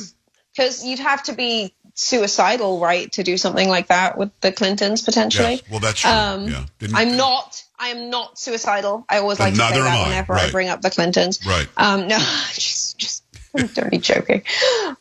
Because 0.55 0.83
you'd 0.83 0.99
have 0.99 1.21
to 1.23 1.33
be 1.33 1.75
suicidal, 1.99 2.79
right, 2.79 3.11
to 3.11 3.23
do 3.23 3.37
something 3.37 3.67
like 3.67 3.87
that 3.87 4.17
with 4.17 4.31
the 4.39 4.53
Clintons 4.53 5.01
potentially. 5.01 5.55
Yes. 5.55 5.63
Well, 5.69 5.79
that's 5.81 5.99
true. 5.99 6.09
Um, 6.09 6.47
yeah. 6.47 6.65
I'm 6.93 7.17
not. 7.17 7.61
I 7.77 7.89
am 7.89 8.09
not 8.09 8.39
suicidal. 8.39 9.05
I 9.09 9.19
always 9.19 9.39
like 9.39 9.53
to 9.53 9.59
say 9.59 9.73
that 9.73 9.87
I. 9.87 10.03
whenever 10.03 10.33
Right. 10.33 10.47
I 10.47 10.51
bring 10.51 10.69
up 10.69 10.81
the 10.81 10.89
Clintons. 10.89 11.45
Right. 11.45 11.67
Um, 11.75 12.07
no, 12.07 12.17
just 12.53 12.97
just 12.97 13.23
I'm 13.55 13.67
dirty 13.67 13.97
joking. 13.97 14.43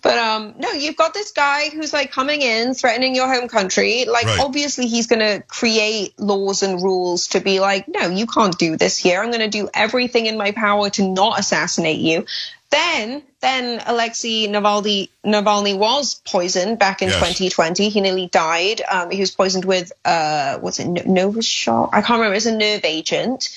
But 0.02 0.18
um, 0.18 0.54
no, 0.58 0.70
you've 0.72 0.96
got 0.96 1.12
this 1.14 1.32
guy 1.32 1.68
who's 1.70 1.92
like 1.92 2.10
coming 2.12 2.40
in, 2.42 2.74
threatening 2.74 3.14
your 3.14 3.32
home 3.32 3.48
country. 3.48 4.04
Like 4.06 4.24
Right. 4.26 4.40
obviously 4.40 4.86
he's 4.86 5.06
going 5.06 5.20
to 5.20 5.42
create 5.46 6.18
laws 6.18 6.62
and 6.62 6.82
rules 6.82 7.28
to 7.28 7.40
be 7.40 7.60
like, 7.60 7.86
no, 7.88 8.08
you 8.08 8.26
can't 8.26 8.58
do 8.58 8.76
this 8.76 8.96
here. 8.98 9.20
I'm 9.22 9.28
going 9.30 9.40
to 9.40 9.48
do 9.48 9.68
everything 9.74 10.26
in 10.26 10.36
my 10.38 10.52
power 10.52 10.88
to 10.90 11.06
not 11.08 11.38
assassinate 11.38 11.98
you. 12.00 12.24
Then, 12.70 13.22
then 13.40 13.82
Alexei 13.86 14.46
Navalny, 14.46 15.08
Navalny 15.24 15.76
was 15.76 16.20
poisoned 16.26 16.78
back 16.78 17.00
in 17.02 17.08
Yes. 17.08 17.16
2020. 17.18 17.88
He 17.88 18.00
nearly 18.02 18.26
died. 18.26 18.82
Um, 18.90 19.10
he 19.10 19.20
was 19.20 19.30
poisoned 19.30 19.64
with, 19.64 19.92
uh, 20.04 20.58
what's 20.58 20.78
it, 20.78 20.86
No- 20.86 21.02
Novichok? 21.02 21.90
I 21.92 22.02
can't 22.02 22.18
remember. 22.18 22.34
It's 22.36 22.46
a 22.46 22.54
nerve 22.56 22.84
agent. 22.84 23.48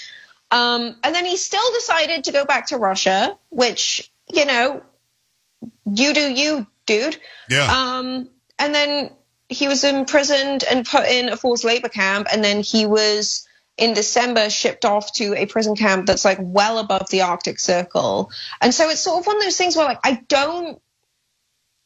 Um, 0.49 0.95
and 1.03 1.15
then 1.15 1.25
he 1.25 1.37
still 1.37 1.71
decided 1.73 2.25
to 2.25 2.31
go 2.33 2.43
back 2.45 2.67
to 2.67 2.77
Russia, 2.77 3.37
which, 3.49 4.10
you 4.35 4.45
know, 4.45 4.83
you 5.85 6.13
do 6.13 6.31
you, 6.33 6.67
dude. 6.85 7.17
Yeah. 7.49 7.65
Um, 7.65 8.29
and 8.57 8.73
then 8.73 9.11
he 9.49 9.67
was 9.67 9.83
imprisoned 9.83 10.63
and 10.63 10.85
put 10.85 11.07
in 11.07 11.29
a 11.29 11.37
forced 11.37 11.63
labor 11.63 11.89
camp, 11.89 12.27
and 12.31 12.43
then 12.43 12.61
he 12.61 12.85
was 12.85 13.47
in 13.77 13.93
December 13.93 14.49
shipped 14.49 14.85
off 14.85 15.11
to 15.13 15.33
a 15.35 15.45
prison 15.45 15.75
camp 15.75 16.05
that's 16.05 16.25
like 16.25 16.37
well 16.39 16.77
above 16.77 17.09
the 17.09 17.21
Arctic 17.21 17.59
Circle. 17.59 18.31
And 18.61 18.73
so 18.73 18.89
it's 18.89 19.01
sort 19.01 19.19
of 19.19 19.27
one 19.27 19.37
of 19.37 19.43
those 19.43 19.57
things 19.57 19.75
where 19.75 19.85
like 19.85 19.99
I 20.03 20.23
don't 20.27 20.81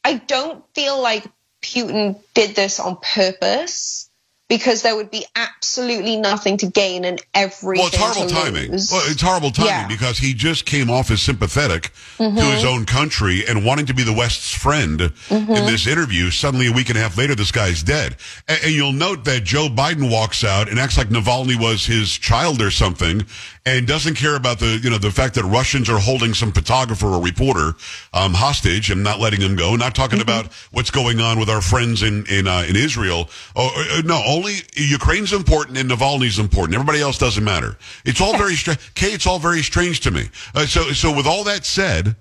I 0.04 0.14
don't 0.14 0.64
feel 0.74 1.00
like 1.00 1.24
Putin 1.62 2.20
did 2.34 2.54
this 2.54 2.78
on 2.78 2.96
purpose 2.96 4.05
because 4.48 4.82
there 4.82 4.94
would 4.94 5.10
be 5.10 5.24
absolutely 5.34 6.16
nothing 6.16 6.56
to 6.58 6.66
gain 6.66 7.04
and 7.04 7.20
everything 7.34 7.82
Well, 7.82 7.88
it's 7.88 7.96
horrible 7.96 8.30
timing. 8.30 8.70
Well, 8.70 9.10
it's 9.10 9.20
horrible 9.22 9.50
timing 9.50 9.70
Yeah. 9.70 9.80
Mm-hmm. 9.80 9.88
because 9.88 10.18
he 10.18 10.34
just 10.34 10.66
came 10.66 10.88
off 10.88 11.10
as 11.10 11.20
sympathetic 11.20 11.90
to 12.18 12.30
his 12.30 12.64
own 12.64 12.84
country 12.86 13.44
and 13.48 13.64
wanting 13.64 13.86
to 13.86 13.94
be 13.94 14.04
the 14.04 14.12
West's 14.12 14.54
friend 14.54 15.00
Mm-hmm. 15.00 15.52
in 15.52 15.66
this 15.66 15.86
interview. 15.86 16.30
Suddenly, 16.30 16.68
a 16.68 16.72
week 16.72 16.88
and 16.88 16.96
a 16.98 17.00
half 17.00 17.16
later, 17.18 17.34
this 17.34 17.50
guy's 17.50 17.82
dead. 17.82 18.16
And, 18.46 18.58
and 18.64 18.72
you'll 18.72 18.92
note 18.92 19.24
that 19.24 19.42
Joe 19.44 19.68
Biden 19.68 20.10
walks 20.10 20.44
out 20.44 20.68
and 20.68 20.78
acts 20.78 20.96
like 20.96 21.08
Navalny 21.08 21.60
was 21.60 21.84
his 21.86 22.12
child 22.16 22.62
or 22.62 22.70
something, 22.70 23.26
and 23.66 23.86
doesn't 23.86 24.14
care 24.14 24.36
about 24.36 24.60
the 24.60 24.80
you 24.82 24.88
know 24.88 24.98
the 24.98 25.10
fact 25.10 25.34
that 25.34 25.44
Russians 25.44 25.90
are 25.90 25.98
holding 25.98 26.32
some 26.34 26.52
photographer 26.52 27.06
or 27.08 27.22
reporter 27.22 27.74
um, 28.14 28.32
hostage 28.32 28.90
and 28.90 29.02
not 29.04 29.20
letting 29.20 29.40
him 29.42 29.56
go. 29.56 29.76
Not 29.76 29.94
talking 29.94 30.06
Mm-hmm. 30.16 30.22
about 30.22 30.52
what's 30.70 30.90
going 30.90 31.20
on 31.20 31.38
with 31.38 31.50
our 31.50 31.60
friends 31.60 32.02
in 32.02 32.24
in 32.26 32.46
uh, 32.48 32.64
in 32.68 32.76
Israel. 32.76 33.28
Oh, 33.56 33.70
uh, 33.98 34.02
no, 34.04 34.22
only 34.26 34.54
Ukraine's 34.76 35.32
important 35.32 35.76
and 35.76 35.90
Navalny's 35.90 36.38
important. 36.38 36.74
Everybody 36.74 37.00
else 37.02 37.18
doesn't 37.18 37.44
matter. 37.44 37.76
It's 38.04 38.20
all 38.20 38.38
very 38.38 38.54
strange. 38.54 38.78
Kay, 38.94 39.08
it's 39.12 39.26
all 39.26 39.38
very 39.38 39.62
strange 39.62 40.00
to 40.00 40.10
me. 40.10 40.30
Uh, 40.54 40.66
so 40.66 40.92
so 40.92 41.14
with 41.14 41.26
all 41.26 41.44
that 41.44 41.66
said, 41.66 42.16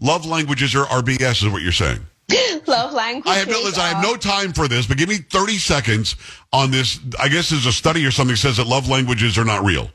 love 0.00 0.26
languages 0.26 0.74
are, 0.74 0.84
RBS 0.86 1.44
is 1.44 1.48
what 1.48 1.62
you're 1.62 1.72
saying. 1.72 2.00
Love 2.66 2.92
language. 2.92 3.26
I 3.26 3.38
have 3.38 3.48
no 3.48 3.60
I 3.78 3.88
have 3.88 4.02
no 4.02 4.16
time 4.16 4.52
for 4.52 4.68
this, 4.68 4.86
but 4.86 4.96
give 4.98 5.08
me 5.08 5.16
30 5.16 5.58
seconds 5.58 6.16
on 6.52 6.70
this. 6.70 7.00
I 7.18 7.28
guess 7.28 7.50
there's 7.50 7.66
a 7.66 7.72
study 7.72 8.04
or 8.06 8.10
something 8.10 8.34
that 8.34 8.38
says 8.38 8.56
that 8.58 8.66
love 8.66 8.88
languages 8.88 9.38
are 9.38 9.44
not 9.44 9.64
real. 9.64 9.90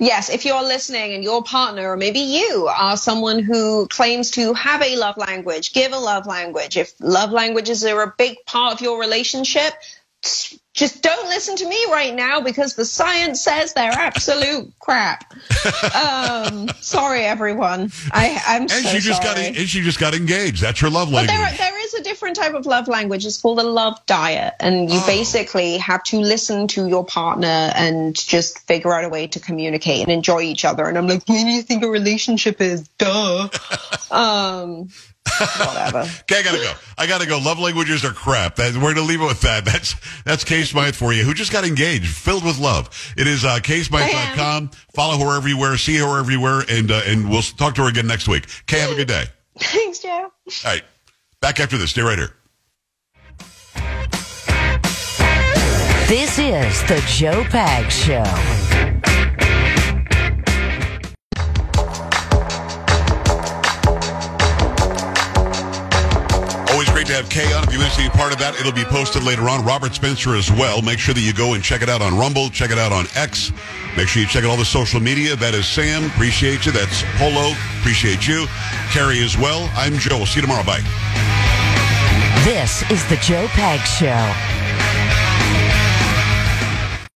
Yes, 0.00 0.30
if 0.30 0.44
you're 0.44 0.62
listening 0.62 1.14
and 1.14 1.22
your 1.22 1.44
partner 1.44 1.90
or 1.90 1.96
maybe 1.96 2.20
you 2.20 2.66
are 2.66 2.96
someone 2.96 3.38
who 3.38 3.86
claims 3.86 4.32
to 4.32 4.52
have 4.54 4.82
a 4.82 4.96
love 4.96 5.16
language, 5.16 5.72
give 5.72 5.92
a 5.92 5.98
love 5.98 6.26
language. 6.26 6.76
If 6.76 6.92
love 7.00 7.30
languages 7.30 7.84
are 7.84 8.02
a 8.02 8.14
big 8.18 8.38
part 8.46 8.74
of 8.74 8.80
your 8.80 8.98
relationship, 8.98 9.72
just 10.72 11.02
don't 11.02 11.28
listen 11.28 11.56
to 11.56 11.68
me 11.68 11.84
right 11.90 12.14
now 12.14 12.40
because 12.40 12.74
the 12.76 12.84
science 12.84 13.40
says 13.42 13.72
they're 13.74 13.90
absolute 13.92 14.72
crap. 14.78 15.32
Um, 15.94 16.68
sorry, 16.80 17.24
everyone. 17.24 17.90
I, 18.12 18.40
I'm 18.46 18.62
And 18.62 18.70
so 18.70 18.80
she 18.88 18.98
just 19.00 19.22
got 19.22 19.36
and 19.38 19.56
she 19.68 19.82
just 19.82 19.98
got 19.98 20.14
engaged. 20.14 20.62
That's 20.62 20.80
her 20.80 20.88
love 20.88 21.08
But 21.10 21.26
language. 21.26 21.36
there, 21.36 21.56
there 21.70 21.84
is 21.84 21.94
a 21.94 22.02
different 22.02 22.36
type 22.36 22.54
of 22.54 22.64
love 22.64 22.88
language. 22.88 23.26
It's 23.26 23.40
called 23.40 23.58
a 23.58 23.62
love 23.64 23.98
diet. 24.06 24.54
And 24.60 24.90
Oh. 24.90 24.94
you 24.94 25.00
basically 25.06 25.76
have 25.78 26.02
to 26.04 26.20
listen 26.20 26.68
to 26.68 26.86
your 26.86 27.04
partner 27.04 27.72
and 27.74 28.14
just 28.16 28.60
figure 28.66 28.92
out 28.94 29.04
a 29.04 29.08
way 29.08 29.26
to 29.28 29.40
communicate 29.40 30.02
and 30.02 30.10
enjoy 30.10 30.42
each 30.42 30.64
other. 30.64 30.86
And 30.86 30.96
I'm 30.96 31.06
like, 31.08 31.22
what 31.28 31.36
do 31.36 31.46
you 31.46 31.62
think 31.62 31.82
a 31.82 31.88
relationship 31.88 32.60
is? 32.60 32.88
Duh. 32.98 33.48
um, 34.10 34.88
whatever. 35.40 36.00
Okay, 36.30 36.38
I 36.38 36.42
gotta 36.42 36.58
go. 36.58 36.72
I 36.98 37.06
gotta 37.06 37.26
go. 37.26 37.38
Love 37.38 37.58
languages 37.58 38.04
are 38.04 38.12
crap. 38.12 38.56
That, 38.56 38.74
we're 38.76 38.94
gonna 38.94 39.06
leave 39.06 39.20
it 39.20 39.26
with 39.26 39.40
that. 39.42 39.64
That's 39.70 39.94
that's 40.24 40.44
Kay 40.44 40.62
Smythe 40.62 40.94
for 40.94 41.12
you, 41.12 41.24
who 41.24 41.34
just 41.34 41.52
got 41.52 41.64
engaged, 41.64 42.06
filled 42.08 42.44
with 42.44 42.58
love. 42.58 42.88
It 43.16 43.26
is 43.26 43.44
uh, 43.44 43.58
ksmythe.com. 43.60 44.70
Follow 44.94 45.18
her 45.24 45.36
everywhere, 45.36 45.76
see 45.76 45.96
her 45.96 46.18
everywhere, 46.18 46.62
and 46.68 46.90
uh, 46.90 47.02
and 47.06 47.28
we'll 47.28 47.42
talk 47.42 47.74
to 47.76 47.82
her 47.82 47.88
again 47.88 48.06
next 48.06 48.28
week. 48.28 48.46
Kay, 48.66 48.80
have 48.80 48.90
a 48.90 48.94
good 48.94 49.08
day. 49.08 49.24
Thanks, 49.58 49.98
Joe. 50.00 50.08
All 50.08 50.32
right, 50.64 50.82
back 51.40 51.60
after 51.60 51.76
this. 51.76 51.90
Stay 51.90 52.02
right 52.02 52.18
here. 52.18 52.34
This 56.06 56.38
is 56.38 56.82
the 56.88 57.02
Joe 57.06 57.44
Pag 57.44 57.90
Show. 57.90 58.59
To 67.10 67.16
have 67.16 67.28
Kay 67.28 67.52
on. 67.52 67.64
If 67.64 67.72
you 67.72 67.78
missed 67.78 67.98
any 67.98 68.08
part 68.10 68.32
of 68.32 68.38
that, 68.38 68.58
it'll 68.58 68.72
be 68.72 68.84
posted 68.84 69.22
later 69.22 69.48
on. 69.48 69.64
Robert 69.64 69.94
Spencer 69.94 70.34
as 70.34 70.50
well. 70.50 70.80
Make 70.80 70.98
sure 70.98 71.14
that 71.14 71.20
you 71.20 71.32
go 71.32 71.54
and 71.54 71.62
check 71.62 71.82
it 71.82 71.88
out 71.88 72.02
on 72.02 72.16
Rumble. 72.16 72.50
Check 72.50 72.70
it 72.70 72.78
out 72.78 72.92
on 72.92 73.06
X. 73.14 73.52
Make 73.96 74.08
sure 74.08 74.22
you 74.22 74.28
check 74.28 74.44
out 74.44 74.50
all 74.50 74.56
the 74.56 74.64
social 74.64 75.00
media. 75.00 75.34
That 75.34 75.54
is 75.54 75.66
Sam. 75.66 76.04
Appreciate 76.06 76.66
you. 76.66 76.72
That's 76.72 77.02
Polo. 77.18 77.52
Appreciate 77.80 78.28
you. 78.28 78.46
Carrie 78.92 79.20
as 79.20 79.36
well. 79.36 79.68
I'm 79.74 79.98
Joe. 79.98 80.18
We'll 80.18 80.26
see 80.26 80.38
you 80.38 80.42
tomorrow. 80.42 80.64
Bye. 80.64 80.82
This 82.44 82.88
is 82.90 83.04
the 83.08 83.16
Joe 83.16 83.46
Pag 83.48 83.80
Show. 83.86 84.59